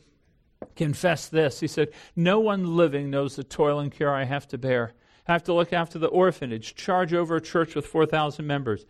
[0.75, 1.60] confessed this.
[1.60, 4.93] He said, No one living knows the toil and care I have to bear.
[5.28, 8.86] I have to look after the orphanage, charge over a church with 4,000 members.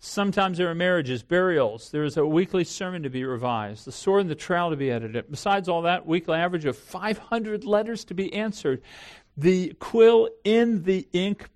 [0.00, 1.90] Sometimes there are marriages, burials.
[1.90, 4.92] There is a weekly sermon to be revised, the sword and the trowel to be
[4.92, 5.28] edited.
[5.28, 8.80] Besides all that, weekly average of 500 letters to be answered.
[9.36, 11.48] The quill in the ink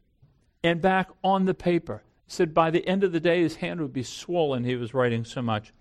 [0.64, 2.02] and back on the paper.
[2.26, 4.64] He said by the end of the day, his hand would be swollen.
[4.64, 5.72] He was writing so much.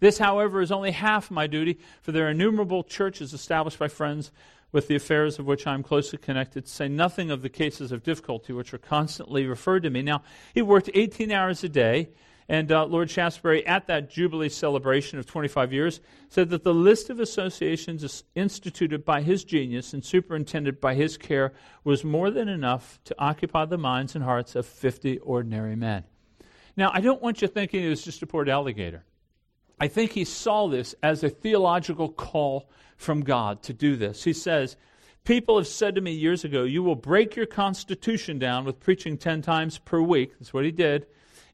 [0.00, 4.30] This, however, is only half my duty, for there are innumerable churches established by friends
[4.72, 7.92] with the affairs of which I am closely connected, to say nothing of the cases
[7.92, 10.02] of difficulty which are constantly referred to me.
[10.02, 12.10] Now, he worked 18 hours a day,
[12.50, 17.10] and uh, Lord Shaftesbury, at that Jubilee celebration of 25 years, said that the list
[17.10, 21.52] of associations instituted by his genius and superintended by his care
[21.84, 26.04] was more than enough to occupy the minds and hearts of 50 ordinary men.
[26.76, 29.00] Now, I don't want you thinking it was just a poor delegator.
[29.80, 34.24] I think he saw this as a theological call from God to do this.
[34.24, 34.76] He says,
[35.24, 39.16] People have said to me years ago, You will break your constitution down with preaching
[39.16, 40.32] 10 times per week.
[40.38, 41.06] That's what he did,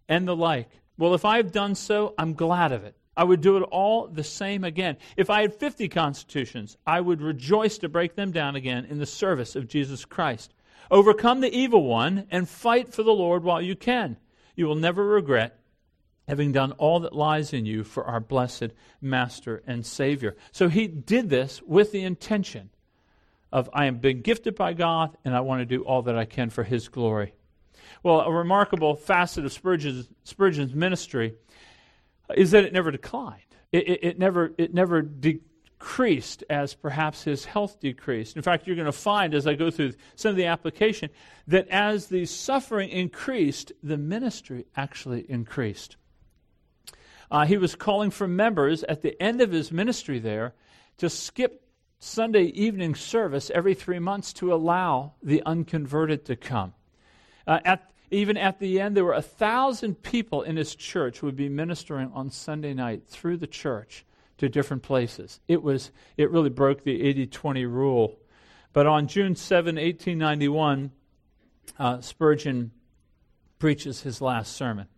[0.09, 0.69] and the like.
[0.99, 2.97] Well, if I have done so, I'm glad of it.
[3.17, 4.97] I would do it all the same again.
[5.17, 9.07] If I had 50 constitutions, I would rejoice to break them down again in the
[9.07, 10.53] service of Jesus Christ.
[10.91, 14.17] Overcome the evil one and fight for the Lord while you can.
[14.57, 15.59] You will never regret
[16.29, 18.69] having done all that lies in you for our blessed
[19.01, 20.37] Master and Savior.
[20.53, 22.71] So he did this with the intention
[23.53, 26.25] of I am being gifted by God and I want to do all that I
[26.25, 27.35] can for his glory.
[28.03, 31.35] Well, a remarkable facet of Spurgeon's, Spurgeon's ministry
[32.35, 33.41] is that it never declined.
[33.71, 38.37] It, it, it never, it never decreased as perhaps his health decreased.
[38.37, 41.11] In fact, you're going to find as I go through some of the application
[41.47, 45.97] that as the suffering increased, the ministry actually increased.
[47.31, 50.55] Uh, he was calling for members at the end of his ministry there
[50.99, 51.63] to skip
[51.99, 56.75] Sunday evening service every three months to allow the unconverted to come.
[57.47, 61.27] Uh, at, even at the end, there were a thousand people in his church who
[61.27, 64.05] would be ministering on Sunday night through the church
[64.39, 65.41] to different places.
[65.49, 68.19] It, was, it really broke the 80 20 rule.
[68.73, 70.91] But on June 7, 1891,
[71.79, 72.73] uh, Spurgeon
[73.59, 74.89] preaches his last sermon.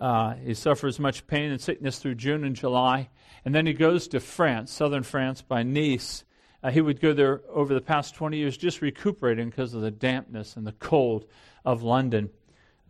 [0.00, 3.08] Uh, he suffers much pain and sickness through June and July.
[3.44, 6.24] And then he goes to France, southern France, by Nice.
[6.62, 9.90] Uh, he would go there over the past 20 years just recuperating because of the
[9.90, 11.24] dampness and the cold
[11.64, 12.30] of London.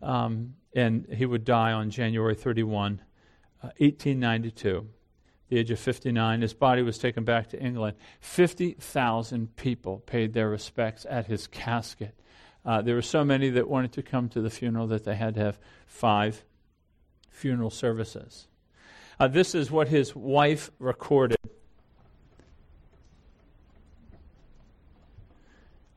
[0.01, 3.01] Um, and he would die on January 31,
[3.63, 4.87] uh, 1892,
[5.49, 6.41] the age of 59.
[6.41, 7.97] His body was taken back to England.
[8.21, 12.15] 50,000 people paid their respects at his casket.
[12.65, 15.35] Uh, there were so many that wanted to come to the funeral that they had
[15.35, 16.43] to have five
[17.39, 18.47] funeral services.
[19.19, 21.37] Uh, this is what his wife recorded.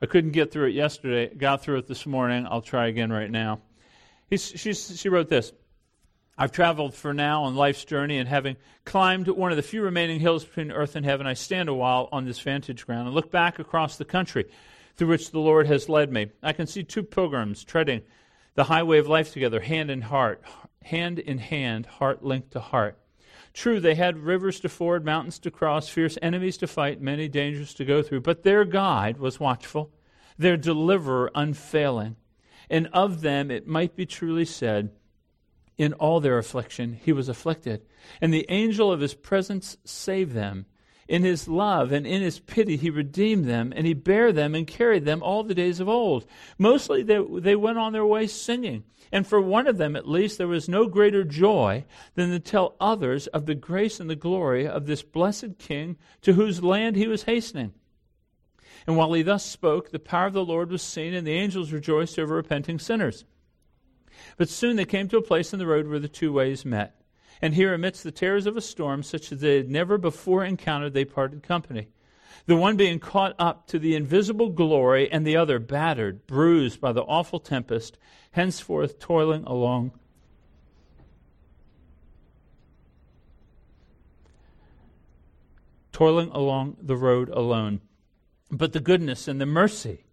[0.01, 1.33] I couldn't get through it yesterday.
[1.33, 2.47] Got through it this morning.
[2.49, 3.59] I'll try again right now.
[4.33, 5.51] She wrote this
[6.37, 10.19] I've traveled for now on life's journey, and having climbed one of the few remaining
[10.19, 13.31] hills between earth and heaven, I stand a while on this vantage ground and look
[13.31, 14.45] back across the country
[14.95, 16.31] through which the Lord has led me.
[16.41, 18.01] I can see two pilgrims treading
[18.55, 20.43] the highway of life together, hand in heart,
[20.83, 22.97] hand in hand, heart linked to heart.
[23.53, 27.73] True, they had rivers to ford, mountains to cross, fierce enemies to fight, many dangers
[27.75, 29.91] to go through, but their guide was watchful,
[30.37, 32.15] their deliverer unfailing.
[32.69, 34.91] And of them it might be truly said,
[35.77, 37.81] in all their affliction he was afflicted,
[38.21, 40.65] and the angel of his presence saved them.
[41.07, 44.65] In his love and in his pity, he redeemed them, and he bare them and
[44.65, 46.25] carried them all the days of old.
[46.57, 48.83] Mostly they, they went on their way singing.
[49.11, 51.85] And for one of them, at least, there was no greater joy
[52.15, 56.33] than to tell others of the grace and the glory of this blessed King to
[56.33, 57.73] whose land he was hastening.
[58.87, 61.71] And while he thus spoke, the power of the Lord was seen, and the angels
[61.71, 63.23] rejoiced over repenting sinners.
[64.37, 67.02] But soon they came to a place in the road where the two ways met.
[67.43, 70.93] And here, amidst the terrors of a storm, such as they had never before encountered,
[70.93, 71.89] they parted company.
[72.45, 76.93] The one being caught up to the invisible glory, and the other battered, bruised by
[76.93, 77.97] the awful tempest,
[78.31, 79.91] henceforth toiling along
[85.91, 87.81] toiling along the road alone.
[88.51, 90.05] But the goodness and the mercy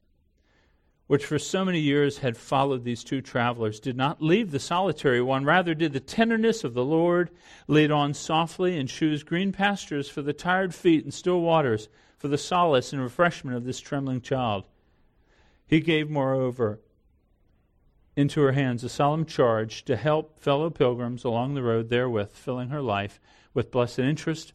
[1.10, 5.20] which for so many years had followed these two travelers did not leave the solitary
[5.20, 5.44] one.
[5.44, 7.30] Rather, did the tenderness of the Lord
[7.66, 12.28] lead on softly and choose green pastures for the tired feet and still waters for
[12.28, 14.66] the solace and refreshment of this trembling child.
[15.66, 16.78] He gave, moreover,
[18.14, 22.68] into her hands a solemn charge to help fellow pilgrims along the road therewith, filling
[22.68, 23.18] her life
[23.52, 24.52] with blessed interest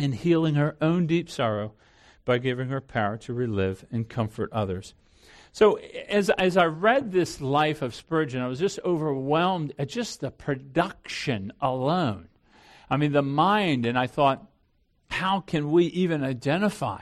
[0.00, 1.74] and healing her own deep sorrow
[2.24, 4.92] by giving her power to relive and comfort others.
[5.56, 5.76] So,
[6.10, 10.30] as, as I read this life of Spurgeon, I was just overwhelmed at just the
[10.30, 12.28] production alone.
[12.90, 14.46] I mean, the mind, and I thought,
[15.08, 17.00] how can we even identify?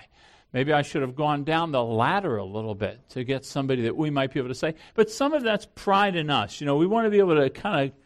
[0.52, 3.96] Maybe I should have gone down the ladder a little bit to get somebody that
[3.96, 4.76] we might be able to say.
[4.94, 6.60] But some of that's pride in us.
[6.60, 7.96] You know, we want to be able to kind of,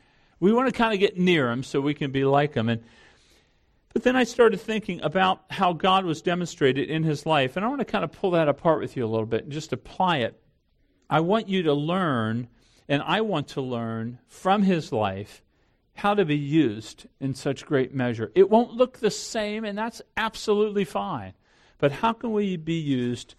[0.40, 2.70] we want to kind of get near them so we can be like them.
[2.70, 2.82] And
[3.98, 7.68] but then I started thinking about how God was demonstrated in his life, and I
[7.68, 10.18] want to kind of pull that apart with you a little bit and just apply
[10.18, 10.40] it.
[11.10, 12.46] I want you to learn,
[12.88, 15.42] and I want to learn from his life
[15.94, 18.30] how to be used in such great measure.
[18.36, 21.32] It won't look the same, and that's absolutely fine.
[21.78, 23.34] But how can we be used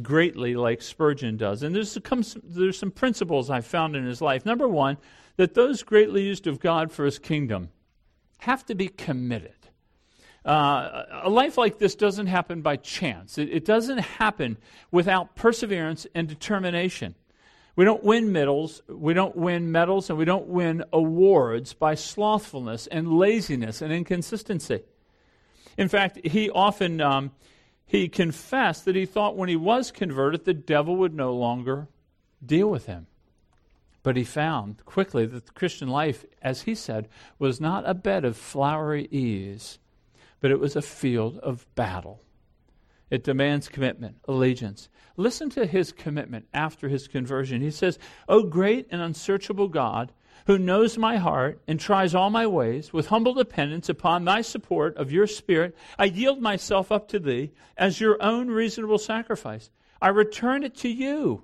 [0.00, 1.62] greatly like Spurgeon does?
[1.62, 4.46] And there's some, there's some principles I found in his life.
[4.46, 4.96] Number one,
[5.36, 7.68] that those greatly used of God for his kingdom
[8.38, 9.52] have to be committed.
[10.48, 13.36] Uh, a life like this doesn't happen by chance.
[13.36, 14.56] It, it, doesn't happen
[14.90, 17.14] without perseverance and determination.
[17.76, 22.86] We don't win medals, we don't win medals, and we don't win awards by slothfulness
[22.86, 24.80] and laziness and inconsistency.
[25.76, 27.32] In fact, he often um,
[27.84, 31.88] he confessed that he thought when he was converted, the devil would no longer
[32.44, 33.06] deal with him.
[34.02, 37.06] But he found quickly that the Christian life, as he said,
[37.38, 39.78] was not a bed of flowery ease
[40.40, 42.22] but it was a field of battle.
[43.10, 44.88] It demands commitment, allegiance.
[45.16, 47.62] Listen to his commitment after his conversion.
[47.62, 47.98] He says,
[48.28, 50.12] O great and unsearchable God,
[50.46, 54.96] who knows my heart and tries all my ways, with humble dependence upon thy support
[54.96, 59.70] of your Spirit, I yield myself up to thee as your own reasonable sacrifice.
[60.00, 61.42] I return it to you.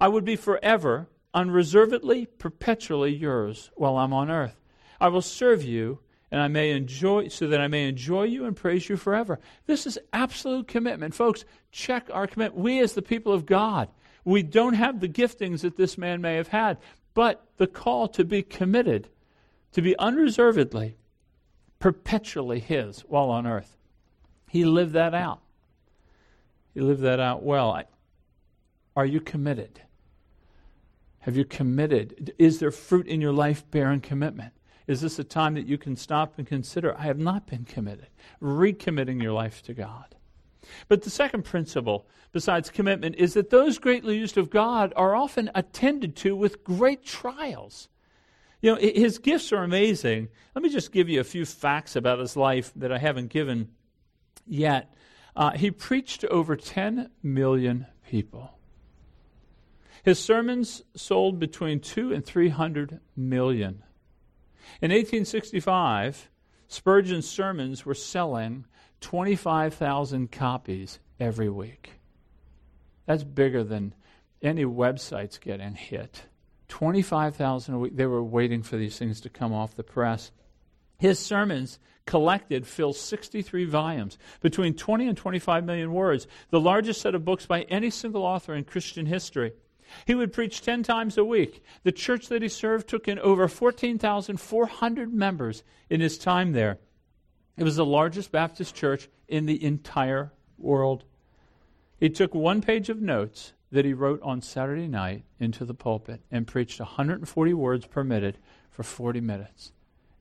[0.00, 4.60] I would be forever, unreservedly, perpetually yours while I'm on earth.
[5.00, 8.56] I will serve you and I may enjoy so that I may enjoy you and
[8.56, 9.38] praise you forever.
[9.66, 11.14] This is absolute commitment.
[11.14, 12.62] Folks, check our commitment.
[12.62, 13.88] We as the people of God,
[14.24, 16.78] we don't have the giftings that this man may have had,
[17.14, 19.08] but the call to be committed,
[19.72, 20.96] to be unreservedly,
[21.78, 23.76] perpetually his while on earth.
[24.48, 25.40] He lived that out.
[26.74, 27.82] He lived that out well.
[28.94, 29.80] Are you committed?
[31.20, 32.34] Have you committed?
[32.38, 34.52] Is there fruit in your life bearing commitment?
[34.88, 38.08] Is this a time that you can stop and consider, I have not been committed?
[38.42, 40.16] Recommitting your life to God.
[40.88, 45.50] But the second principle, besides commitment, is that those greatly used of God are often
[45.54, 47.88] attended to with great trials.
[48.62, 50.28] You know, his gifts are amazing.
[50.54, 53.68] Let me just give you a few facts about his life that I haven't given
[54.46, 54.94] yet.
[55.36, 58.58] Uh, he preached to over 10 million people.
[60.02, 63.82] His sermons sold between 2 and 300 million.
[64.80, 66.30] In 1865,
[66.68, 68.66] Spurgeon's sermons were selling
[69.00, 71.92] 25,000 copies every week.
[73.06, 73.94] That's bigger than
[74.42, 76.24] any websites getting hit.
[76.68, 77.96] 25,000 a week.
[77.96, 80.30] They were waiting for these things to come off the press.
[80.98, 87.14] His sermons collected fill 63 volumes, between 20 and 25 million words, the largest set
[87.14, 89.52] of books by any single author in Christian history.
[90.06, 91.62] He would preach 10 times a week.
[91.82, 96.78] The church that he served took in over 14,400 members in his time there.
[97.56, 101.04] It was the largest Baptist church in the entire world.
[101.98, 106.20] He took one page of notes that he wrote on Saturday night into the pulpit
[106.30, 108.36] and preached 140 words per minute
[108.70, 109.72] for 40 minutes.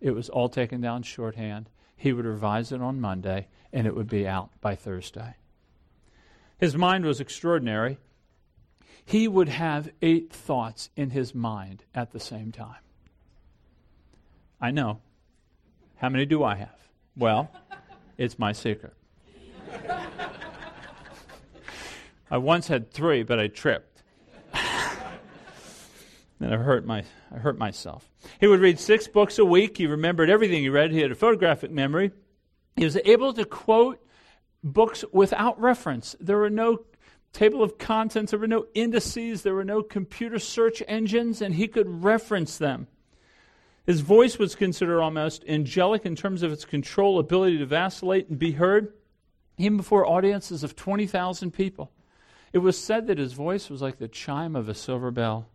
[0.01, 1.69] It was all taken down shorthand.
[1.95, 5.35] He would revise it on Monday, and it would be out by Thursday.
[6.57, 7.97] His mind was extraordinary
[9.07, 12.75] he would have eight thoughts in his mind at the same time.
[14.59, 14.99] I know.
[15.95, 16.77] How many do I have?
[17.15, 17.49] Well,
[18.17, 18.93] it's my secret.
[22.29, 24.03] I once had three, but I tripped.
[26.39, 27.03] And I hurt, my,
[27.33, 28.07] I hurt myself.
[28.39, 29.75] He would read six books a week.
[29.75, 30.91] He remembered everything he read.
[30.91, 32.11] He had a photographic memory.
[32.75, 34.05] He was able to quote
[34.63, 36.15] books without reference.
[36.19, 36.81] There were no
[37.37, 41.67] table of contents, there were no indices, there were no computer search engines, and he
[41.67, 42.87] could reference them.
[43.85, 48.39] His voice was considered almost angelic in terms of its control, ability to vacillate and
[48.39, 48.91] be heard,
[49.59, 51.91] even before audiences of 20,000 people.
[52.53, 55.47] It was said that his voice was like the chime of a silver bell.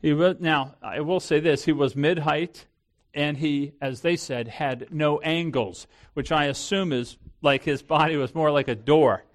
[0.00, 2.66] He was, now, I will say this he was mid height,
[3.12, 8.16] and he, as they said, had no angles, which I assume is like his body
[8.16, 9.25] was more like a door.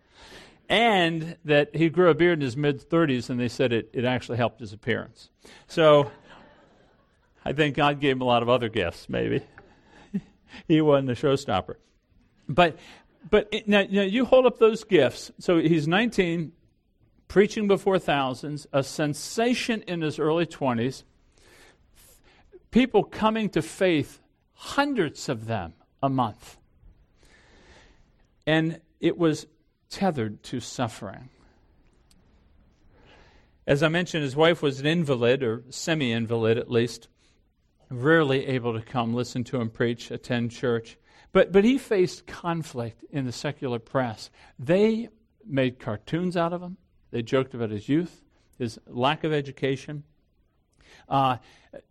[0.72, 4.06] And that he grew a beard in his mid 30s, and they said it, it
[4.06, 5.30] actually helped his appearance.
[5.68, 6.10] So
[7.44, 9.42] I think God gave him a lot of other gifts, maybe.
[10.70, 11.76] he wasn't a showstopper.
[12.48, 12.80] But,
[13.30, 15.30] but it, now, now you hold up those gifts.
[15.40, 16.54] So he's 19,
[17.28, 21.04] preaching before thousands, a sensation in his early 20s,
[22.72, 24.22] people coming to faith,
[24.54, 26.56] hundreds of them a month.
[28.48, 29.48] And it was
[29.92, 31.30] tethered to suffering.
[33.68, 37.08] As I mentioned, his wife was an invalid, or semi invalid at least,
[37.90, 40.98] rarely able to come listen to him preach, attend church.
[41.32, 44.32] But, but he faced conflict in the secular press.
[44.58, 45.10] They
[45.46, 46.78] made cartoons out of him,
[47.12, 48.22] they joked about his youth,
[48.58, 50.04] his lack of education.
[51.08, 51.38] Uh,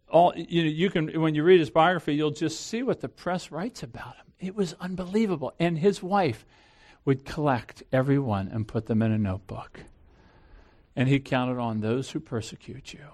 [0.09, 3.09] all you know, you can when you read his biography, you'll just see what the
[3.09, 4.27] press writes about him.
[4.39, 5.55] It was unbelievable.
[5.59, 6.45] And his wife
[7.05, 9.81] would collect everyone and put them in a notebook.
[10.95, 13.07] And he counted on those who persecute you.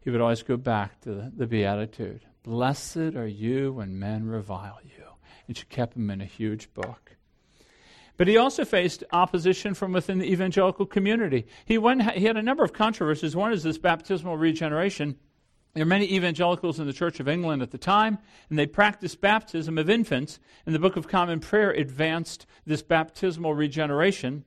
[0.00, 4.78] He would always go back to the, the Beatitude Blessed are you when men revile
[4.82, 5.04] you.
[5.46, 7.16] And she kept them in a huge book.
[8.16, 11.46] But he also faced opposition from within the evangelical community.
[11.64, 13.34] He, went, he had a number of controversies.
[13.34, 15.16] One is this baptismal regeneration.
[15.72, 18.18] There were many evangelicals in the Church of England at the time,
[18.48, 20.40] and they practiced baptism of infants.
[20.66, 24.44] And the Book of Common Prayer advanced this baptismal regeneration,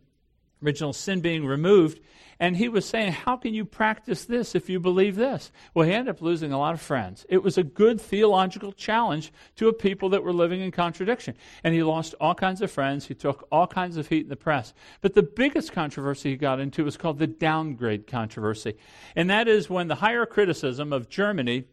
[0.64, 1.99] original sin being removed,
[2.39, 5.51] and he was saying, How can you practice this if you believe this?
[5.74, 7.26] Well, he ended up losing a lot of friends.
[7.30, 11.36] It was a good theological challenge to a people that were living in contradiction.
[11.64, 13.07] And he lost all kinds of friends.
[13.07, 14.74] He took all kinds of heat in the press.
[15.01, 18.76] But the biggest controversy he got into was called the downgrade controversy.
[19.16, 21.66] And that is when the higher criticism of Germany,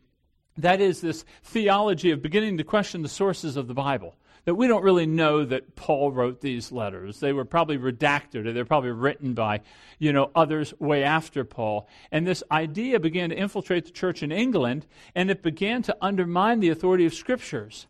[0.57, 4.15] that is this theology of beginning to question the sources of the Bible
[4.45, 7.21] that we don't really know that Paul wrote these letters.
[7.21, 9.61] They were probably redacted or they're probably written by,
[9.99, 11.89] you know, others way after Paul.
[12.11, 16.61] And this idea began to infiltrate the church in England and it began to undermine
[16.61, 17.87] the authority of scriptures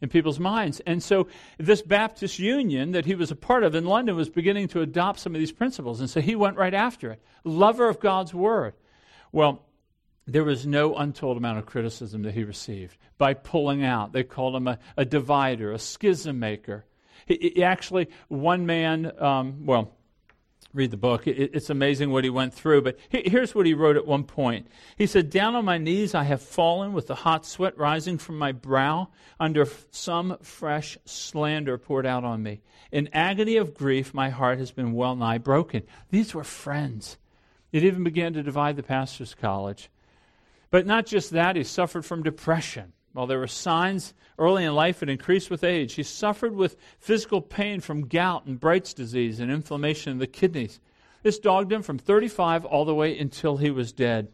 [0.00, 0.80] in people's minds.
[0.86, 1.28] And so
[1.58, 5.20] this Baptist union that he was a part of in London was beginning to adopt
[5.20, 6.00] some of these principles.
[6.00, 7.22] And so he went right after it.
[7.44, 8.74] Lover of God's word.
[9.32, 9.62] Well,
[10.32, 14.12] there was no untold amount of criticism that he received by pulling out.
[14.12, 16.84] They called him a, a divider, a schism maker.
[17.26, 19.92] He, he actually, one man, um, well,
[20.72, 21.26] read the book.
[21.26, 22.82] It, it's amazing what he went through.
[22.82, 24.68] But he, here's what he wrote at one point.
[24.96, 28.38] He said, Down on my knees I have fallen with the hot sweat rising from
[28.38, 29.08] my brow
[29.38, 32.60] under some fresh slander poured out on me.
[32.92, 35.82] In agony of grief, my heart has been well nigh broken.
[36.10, 37.16] These were friends.
[37.72, 39.90] It even began to divide the pastor's college.
[40.70, 42.92] But not just that, he suffered from depression.
[43.12, 45.94] While there were signs early in life, it increased with age.
[45.94, 50.78] He suffered with physical pain from gout and Bright's disease and inflammation of the kidneys.
[51.22, 54.28] This dogged him from 35 all the way until he was dead.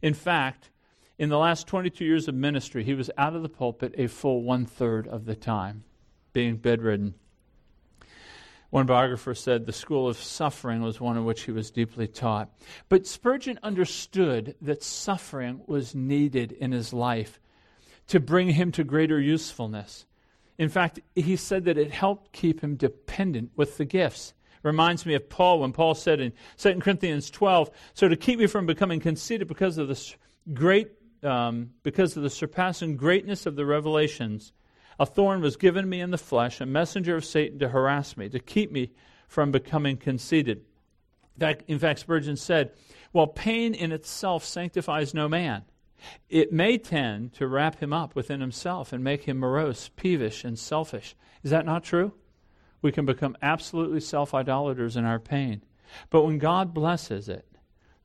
[0.00, 0.70] In fact,
[1.18, 4.42] in the last 22 years of ministry, he was out of the pulpit a full
[4.42, 5.84] one third of the time,
[6.32, 7.14] being bedridden.
[8.76, 12.50] One biographer said the school of suffering was one in which he was deeply taught.
[12.90, 17.40] But Spurgeon understood that suffering was needed in his life
[18.08, 20.04] to bring him to greater usefulness.
[20.58, 24.34] In fact, he said that it helped keep him dependent with the gifts.
[24.62, 28.46] Reminds me of Paul when Paul said in 2 Corinthians 12, so to keep me
[28.46, 30.14] from becoming conceited because of the
[30.52, 30.90] great
[31.22, 34.52] um, because of the surpassing greatness of the revelations,
[34.98, 38.28] a thorn was given me in the flesh, a messenger of Satan to harass me,
[38.28, 38.92] to keep me
[39.28, 40.64] from becoming conceited.
[41.40, 42.72] In fact, Spurgeon said,
[43.12, 45.64] While pain in itself sanctifies no man,
[46.28, 50.58] it may tend to wrap him up within himself and make him morose, peevish, and
[50.58, 51.14] selfish.
[51.42, 52.12] Is that not true?
[52.82, 55.62] We can become absolutely self idolaters in our pain.
[56.10, 57.46] But when God blesses it,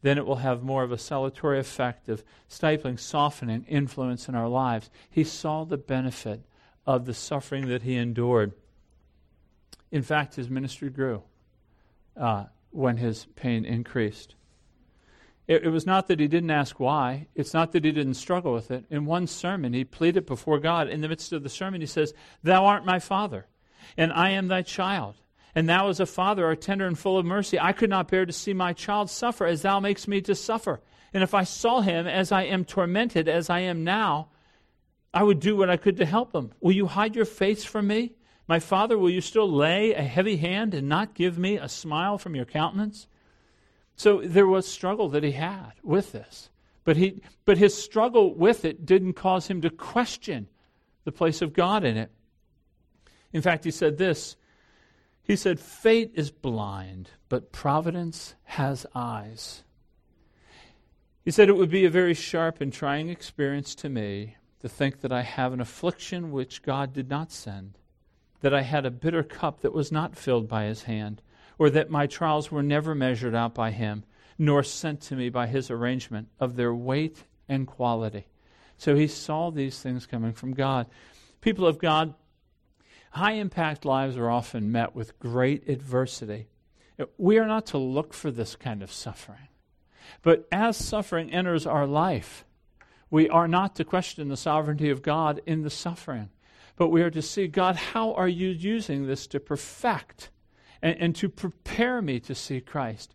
[0.01, 4.47] then it will have more of a salutary effect of stifling, softening influence in our
[4.47, 4.89] lives.
[5.09, 6.43] He saw the benefit
[6.93, 8.53] of the suffering that he endured.
[9.91, 11.23] In fact, his ministry grew
[12.17, 14.35] uh, when his pain increased.
[15.47, 17.27] It, it, was not that he didn't ask why.
[17.35, 18.85] It's not that he didn't struggle with it.
[18.89, 20.87] In one sermon, he pleaded before God.
[20.87, 22.13] In the midst of the sermon, he says,
[22.43, 23.47] Thou art my father,
[23.97, 25.15] and I am thy child.
[25.53, 27.59] And thou, as a father, art tender and full of mercy.
[27.59, 30.79] I could not bear to see my child suffer as thou makest me to suffer.
[31.13, 34.29] And if I saw him as I am tormented, as I am now,
[35.14, 36.51] I would do what I could to help him.
[36.62, 38.14] Will you hide your face from me?
[38.47, 42.18] My father, will you still lay a heavy hand and not give me a smile
[42.18, 43.07] from your countenance?
[43.95, 46.49] So there was struggle that he had with this.
[46.84, 50.47] But, he, but his struggle with it didn't cause him to question
[51.03, 52.12] the place of God in it.
[53.34, 54.36] In fact, he said this
[55.24, 59.64] He said, Fate is blind, but providence has eyes.
[61.24, 65.01] He said, It would be a very sharp and trying experience to me to think
[65.01, 67.78] that I have an affliction which God did not send,
[68.41, 71.22] that I had a bitter cup that was not filled by his hand,
[71.57, 74.03] or that my trials were never measured out by him,
[74.38, 78.26] nor sent to me by his arrangement of their weight and quality.
[78.78, 80.88] So he saw these things coming from God.
[81.41, 82.14] People of God,
[83.12, 86.47] high impact lives are often met with great adversity.
[87.18, 89.49] We are not to look for this kind of suffering.
[90.24, 92.45] But as suffering enters our life,
[93.12, 96.30] we are not to question the sovereignty of God in the suffering,
[96.78, 100.32] but we are to see, God, how are you using this to perfect
[100.82, 103.14] and, and to prepare me to see Christ?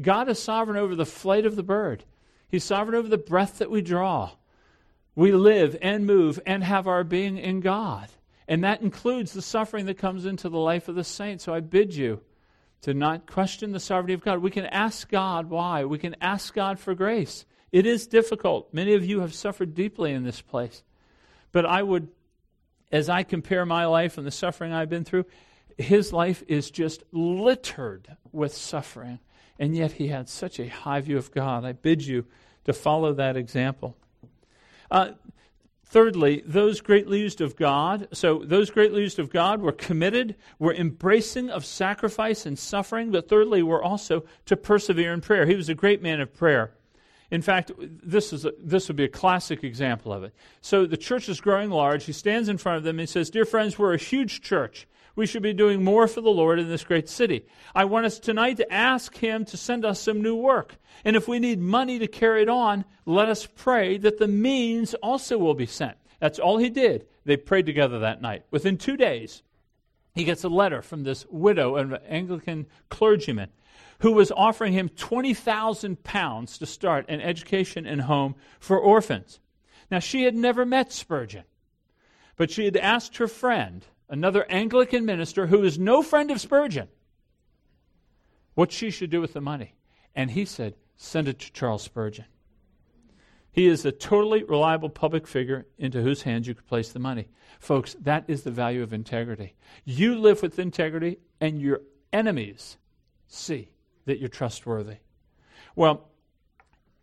[0.00, 2.04] God is sovereign over the flight of the bird,
[2.48, 4.30] He's sovereign over the breath that we draw.
[5.14, 8.08] We live and move and have our being in God.
[8.48, 11.40] And that includes the suffering that comes into the life of the saint.
[11.40, 12.20] So I bid you
[12.82, 14.38] to not question the sovereignty of God.
[14.38, 15.84] We can ask God why.
[15.84, 17.44] We can ask God for grace.
[17.72, 18.72] It is difficult.
[18.72, 20.82] Many of you have suffered deeply in this place.
[21.50, 22.08] But I would,
[22.90, 25.24] as I compare my life and the suffering I've been through,
[25.78, 29.18] his life is just littered with suffering.
[29.58, 31.64] And yet he had such a high view of God.
[31.64, 32.26] I bid you
[32.64, 33.96] to follow that example.
[34.90, 35.12] Uh,
[35.92, 40.72] Thirdly, those greatly used of God, so those greatly used of God were committed, were
[40.72, 45.44] embracing of sacrifice and suffering, but thirdly, were also to persevere in prayer.
[45.44, 46.72] He was a great man of prayer.
[47.32, 50.34] In fact, this, is a, this would be a classic example of it.
[50.60, 52.04] So the church is growing large.
[52.04, 54.86] He stands in front of them and says, Dear friends, we're a huge church.
[55.16, 57.46] We should be doing more for the Lord in this great city.
[57.74, 60.76] I want us tonight to ask Him to send us some new work.
[61.06, 64.92] And if we need money to carry it on, let us pray that the means
[64.94, 65.96] also will be sent.
[66.20, 67.06] That's all he did.
[67.24, 68.44] They prayed together that night.
[68.50, 69.42] Within two days,
[70.14, 73.48] he gets a letter from this widow, an Anglican clergyman,
[74.02, 79.38] who was offering him 20,000 pounds to start an education and home for orphans.
[79.90, 81.44] Now, she had never met Spurgeon,
[82.36, 86.88] but she had asked her friend, another Anglican minister who is no friend of Spurgeon,
[88.54, 89.74] what she should do with the money.
[90.14, 92.26] And he said, Send it to Charles Spurgeon.
[93.52, 97.28] He is a totally reliable public figure into whose hands you could place the money.
[97.60, 99.54] Folks, that is the value of integrity.
[99.84, 101.82] You live with integrity, and your
[102.12, 102.78] enemies
[103.28, 103.68] see
[104.04, 104.96] that you're trustworthy.
[105.74, 106.08] Well,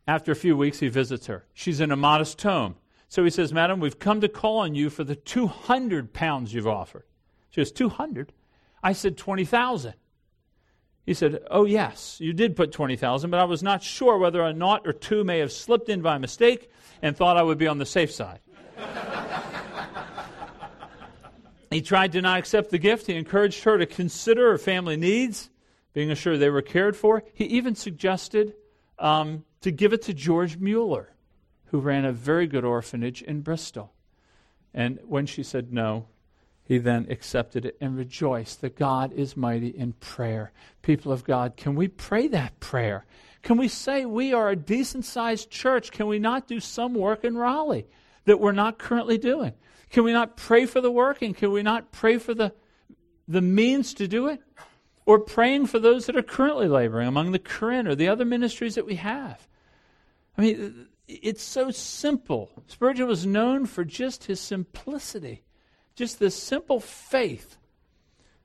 [0.07, 1.45] after a few weeks, he visits her.
[1.53, 2.75] She's in a modest home.
[3.07, 6.67] So he says, Madam, we've come to call on you for the 200 pounds you've
[6.67, 7.05] offered.
[7.49, 8.33] She goes, 200?
[8.83, 9.93] I said 20,000.
[11.05, 14.53] He said, Oh, yes, you did put 20,000, but I was not sure whether a
[14.53, 16.69] knot or two may have slipped in by mistake
[17.01, 18.39] and thought I would be on the safe side.
[21.71, 23.07] he tried to not accept the gift.
[23.07, 25.49] He encouraged her to consider her family needs,
[25.93, 27.23] being assured they were cared for.
[27.33, 28.53] He even suggested
[28.97, 31.13] um, to give it to George Mueller,
[31.65, 33.93] who ran a very good orphanage in Bristol.
[34.73, 36.07] And when she said no,
[36.63, 40.51] he then accepted it and rejoiced that God is mighty in prayer.
[40.83, 43.05] People of God, can we pray that prayer?
[43.41, 45.91] Can we say we are a decent sized church?
[45.91, 47.87] Can we not do some work in Raleigh
[48.25, 49.53] that we're not currently doing?
[49.89, 52.53] Can we not pray for the work and can we not pray for the,
[53.27, 54.39] the means to do it?
[55.09, 58.75] Or praying for those that are currently laboring among the Korean or the other ministries
[58.75, 59.47] that we have.
[60.37, 62.51] I mean, it's so simple.
[62.67, 65.41] Spurgeon was known for just his simplicity.
[65.95, 67.57] Just this simple faith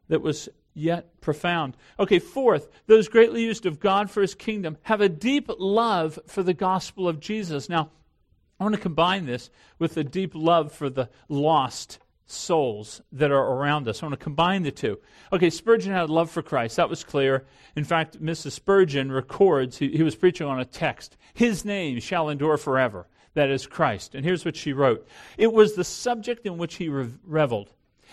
[0.09, 1.77] that was yet profound.
[2.01, 6.43] Okay, fourth, those greatly used of God for his kingdom have a deep love for
[6.43, 7.69] the gospel of Jesus.
[7.69, 7.91] Now,
[8.59, 13.53] I want to combine this with a deep love for the lost souls that are
[13.55, 14.03] around us.
[14.03, 14.99] I want to combine the two.
[15.33, 16.77] Okay, Spurgeon had love for Christ.
[16.77, 17.45] That was clear.
[17.77, 18.53] In fact, Mrs.
[18.53, 23.51] Spurgeon records, he, he was preaching on a text His name shall endure forever that
[23.51, 24.15] is Christ.
[24.15, 25.07] And here's what she wrote
[25.37, 27.71] It was the subject in which he reveled.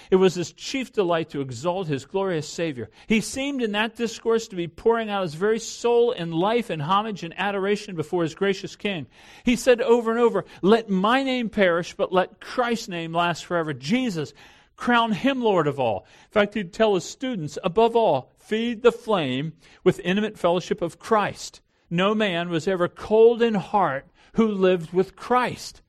[0.10, 2.90] It was his chief delight to exalt his glorious Savior.
[3.08, 6.80] He seemed in that discourse to be pouring out his very soul and life in
[6.80, 9.08] homage and adoration before his gracious King.
[9.44, 13.74] He said over and over, Let my name perish, but let Christ's name last forever.
[13.74, 14.34] Jesus,
[14.76, 16.06] crown him Lord of all.
[16.26, 20.98] In fact, he'd tell his students, above all, feed the flame with intimate fellowship of
[20.98, 21.62] Christ.
[21.90, 25.82] No man was ever cold in heart who lived with Christ.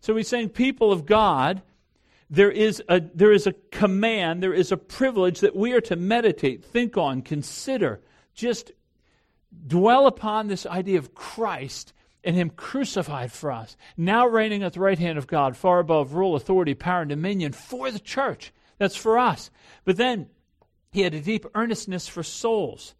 [0.00, 1.62] So he's saying, people of God,
[2.32, 5.96] there is a, there is a command, there is a privilege that we are to
[5.96, 8.00] meditate, think on, consider,
[8.32, 8.72] just
[9.66, 11.92] dwell upon this idea of Christ
[12.24, 16.14] and Him crucified for us, now reigning at the right hand of God, far above
[16.14, 18.50] rule, authority, power, and dominion for the church.
[18.78, 19.50] That's for us.
[19.84, 20.30] But then
[20.90, 22.94] he had a deep earnestness for souls.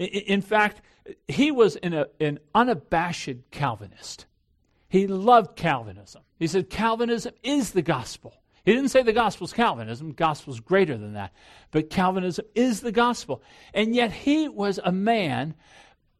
[0.00, 0.80] In, fact,
[1.28, 4.26] he was an, an unabashed Calvinist.
[4.88, 6.22] He loved Calvinism.
[6.40, 8.34] He said Calvinism is the gospel.
[8.64, 10.12] He didn't say the gospel is Calvinism.
[10.12, 11.32] Gospel is greater than that.
[11.70, 13.42] But Calvinism is the gospel.
[13.74, 15.54] And yet he was a man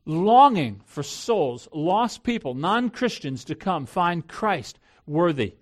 [0.04, 5.54] longing for souls, lost people, non Christians to come find Christ worthy.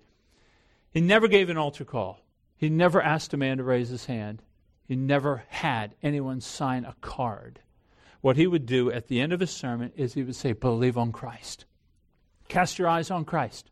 [0.91, 2.19] He never gave an altar call.
[2.57, 4.41] He never asked a man to raise his hand.
[4.85, 7.61] He never had anyone sign a card.
[8.21, 10.97] What he would do at the end of his sermon is he would say, Believe
[10.97, 11.65] on Christ.
[12.47, 13.69] Cast your eyes on Christ.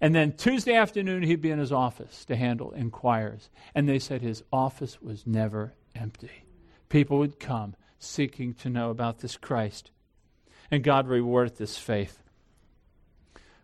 [0.00, 3.50] And then Tuesday afternoon, he'd be in his office to handle inquirers.
[3.74, 6.44] And they said his office was never empty.
[6.88, 9.90] People would come seeking to know about this Christ.
[10.70, 12.22] And God rewarded this faith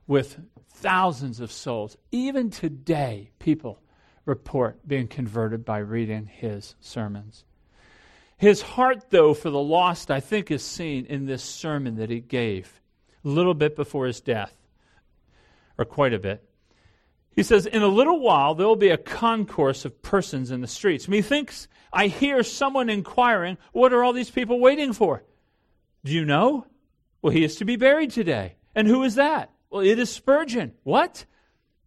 [0.06, 1.96] with thousands of souls.
[2.10, 3.80] Even today, people
[4.24, 7.44] report being converted by reading his sermons.
[8.36, 12.20] His heart, though, for the lost, I think, is seen in this sermon that he
[12.20, 12.80] gave
[13.24, 14.61] a little bit before his death
[15.78, 16.48] or quite a bit.
[17.34, 20.66] He says, In a little while there will be a concourse of persons in the
[20.66, 21.08] streets.
[21.08, 25.24] Methinks I hear someone inquiring, What are all these people waiting for?
[26.04, 26.66] Do you know?
[27.22, 28.56] Well, he is to be buried today.
[28.74, 29.50] And who is that?
[29.70, 30.72] Well, it is Spurgeon.
[30.82, 31.24] What?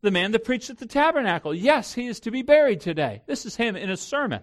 [0.02, 1.54] The man that preached at the tabernacle.
[1.54, 3.22] Yes, he is to be buried today.
[3.28, 4.42] This is him in a sermon.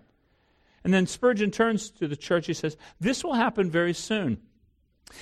[0.85, 2.47] And then Spurgeon turns to the church.
[2.47, 4.39] He says, This will happen very soon.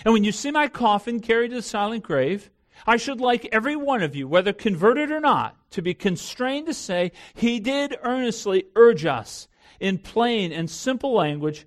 [0.04, 2.50] And when you see my coffin carried to the silent grave,
[2.86, 6.74] I should like every one of you, whether converted or not, to be constrained to
[6.74, 11.66] say, He did earnestly urge us in plain and simple language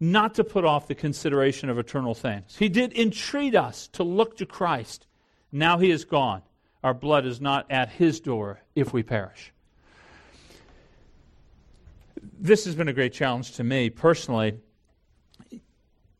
[0.00, 2.56] not to put off the consideration of eternal things.
[2.56, 5.06] He did entreat us to look to Christ.
[5.50, 6.42] Now He is gone.
[6.84, 9.52] Our blood is not at His door if we perish.
[12.40, 14.60] This has been a great challenge to me personally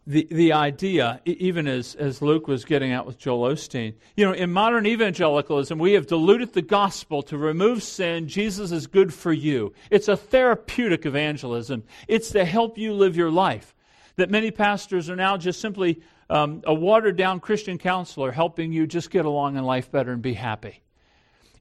[0.08, 4.32] the, the idea, even as, as Luke was getting out with Joel Osteen, you know,
[4.32, 8.26] in modern evangelicalism, we have diluted the gospel to remove sin.
[8.26, 9.74] Jesus is good for you.
[9.90, 13.74] It's a therapeutic evangelism, it's to help you live your life.
[14.16, 16.00] That many pastors are now just simply
[16.30, 20.22] um, a watered down Christian counselor helping you just get along in life better and
[20.22, 20.80] be happy.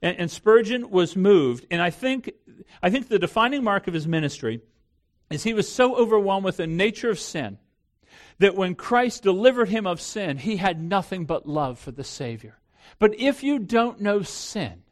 [0.00, 2.32] And, and Spurgeon was moved, and I think,
[2.82, 4.62] I think the defining mark of his ministry
[5.28, 7.58] is he was so overwhelmed with the nature of sin
[8.38, 12.58] that when Christ delivered him of sin, he had nothing but love for the Savior.
[12.98, 14.82] But if you don't know sin,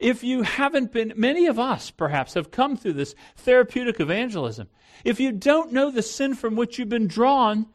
[0.00, 4.68] if you haven't been, many of us perhaps have come through this therapeutic evangelism.
[5.04, 7.66] If you don't know the sin from which you've been drawn,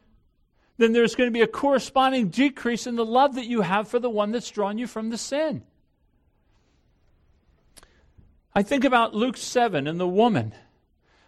[0.76, 3.98] then there's going to be a corresponding decrease in the love that you have for
[3.98, 5.62] the one that's drawn you from the sin.
[8.54, 10.52] I think about Luke 7 and the woman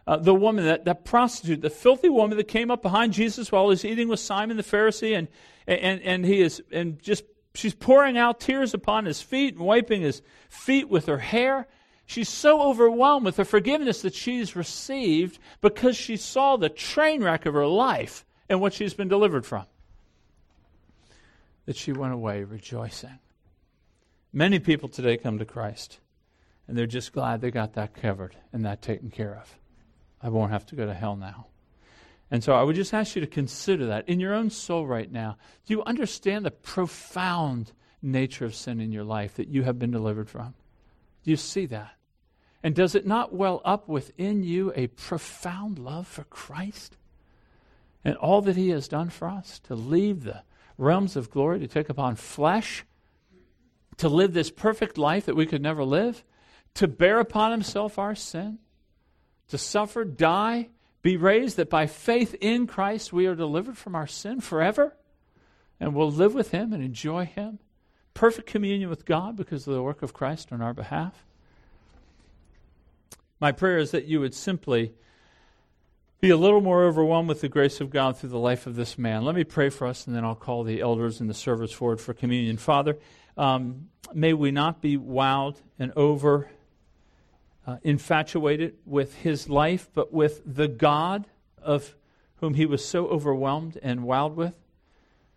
[0.06, 3.64] uh, the woman, that, that prostitute, the filthy woman that came up behind Jesus while
[3.64, 5.28] he was eating with Simon the Pharisee, and,
[5.66, 7.24] and, and he is, and just,
[7.54, 11.66] she's pouring out tears upon his feet and wiping his feet with her hair.
[12.06, 17.46] She's so overwhelmed with the forgiveness that she's received because she saw the train wreck
[17.46, 19.64] of her life and what she's been delivered from.
[21.64, 23.18] That she went away rejoicing.
[24.34, 26.00] Many people today come to Christ,
[26.68, 29.56] and they're just glad they got that covered and that taken care of.
[30.24, 31.48] I won't have to go to hell now.
[32.30, 35.12] And so I would just ask you to consider that in your own soul right
[35.12, 35.36] now.
[35.66, 39.90] Do you understand the profound nature of sin in your life that you have been
[39.90, 40.54] delivered from?
[41.24, 41.92] Do you see that?
[42.62, 46.96] And does it not well up within you a profound love for Christ
[48.02, 50.42] and all that He has done for us to leave the
[50.78, 52.86] realms of glory, to take upon flesh,
[53.98, 56.24] to live this perfect life that we could never live,
[56.74, 58.58] to bear upon Himself our sin?
[59.48, 60.68] To suffer, die,
[61.02, 64.96] be raised, that by faith in Christ we are delivered from our sin forever
[65.78, 67.58] and will live with Him and enjoy Him.
[68.14, 71.26] Perfect communion with God because of the work of Christ on our behalf.
[73.40, 74.94] My prayer is that you would simply
[76.20, 78.96] be a little more overwhelmed with the grace of God through the life of this
[78.96, 79.24] man.
[79.24, 82.00] Let me pray for us, and then I'll call the elders and the servers forward
[82.00, 82.56] for communion.
[82.56, 82.96] Father,
[83.36, 86.48] um, may we not be wowed and over
[87.66, 91.26] uh, infatuated with his life, but with the God
[91.62, 91.94] of
[92.36, 94.54] whom he was so overwhelmed and wild with.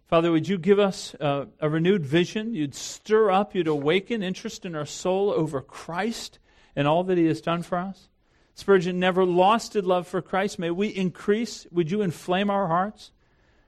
[0.07, 2.53] Father, would you give us uh, a renewed vision?
[2.53, 6.39] You'd stir up, you'd awaken interest in our soul over Christ
[6.75, 8.07] and all that he has done for us.
[8.55, 10.57] Spurgeon never lost his love for Christ.
[10.57, 11.67] May we increase.
[11.71, 13.11] Would you inflame our hearts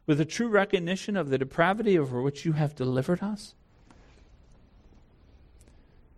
[0.07, 3.53] with a true recognition of the depravity over which you have delivered us?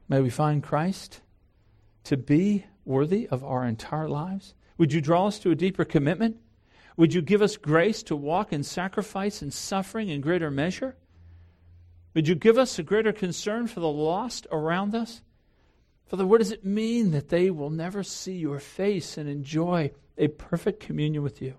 [0.08, 1.22] May we find Christ
[2.06, 4.54] to be worthy of our entire lives?
[4.78, 6.38] Would you draw us to a deeper commitment?
[6.98, 10.96] Would you give us grace to walk in sacrifice and suffering in greater measure?
[12.14, 15.22] Would you give us a greater concern for the lost around us?
[16.08, 20.28] Father, what does it mean that they will never see your face and enjoy a
[20.28, 21.54] perfect communion with you?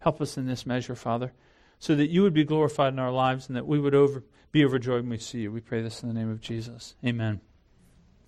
[0.00, 1.32] Help us in this measure, Father,
[1.78, 4.64] so that you would be glorified in our lives and that we would over, be
[4.64, 5.52] overjoyed when we see you.
[5.52, 6.96] We pray this in the name of Jesus.
[7.04, 7.40] Amen.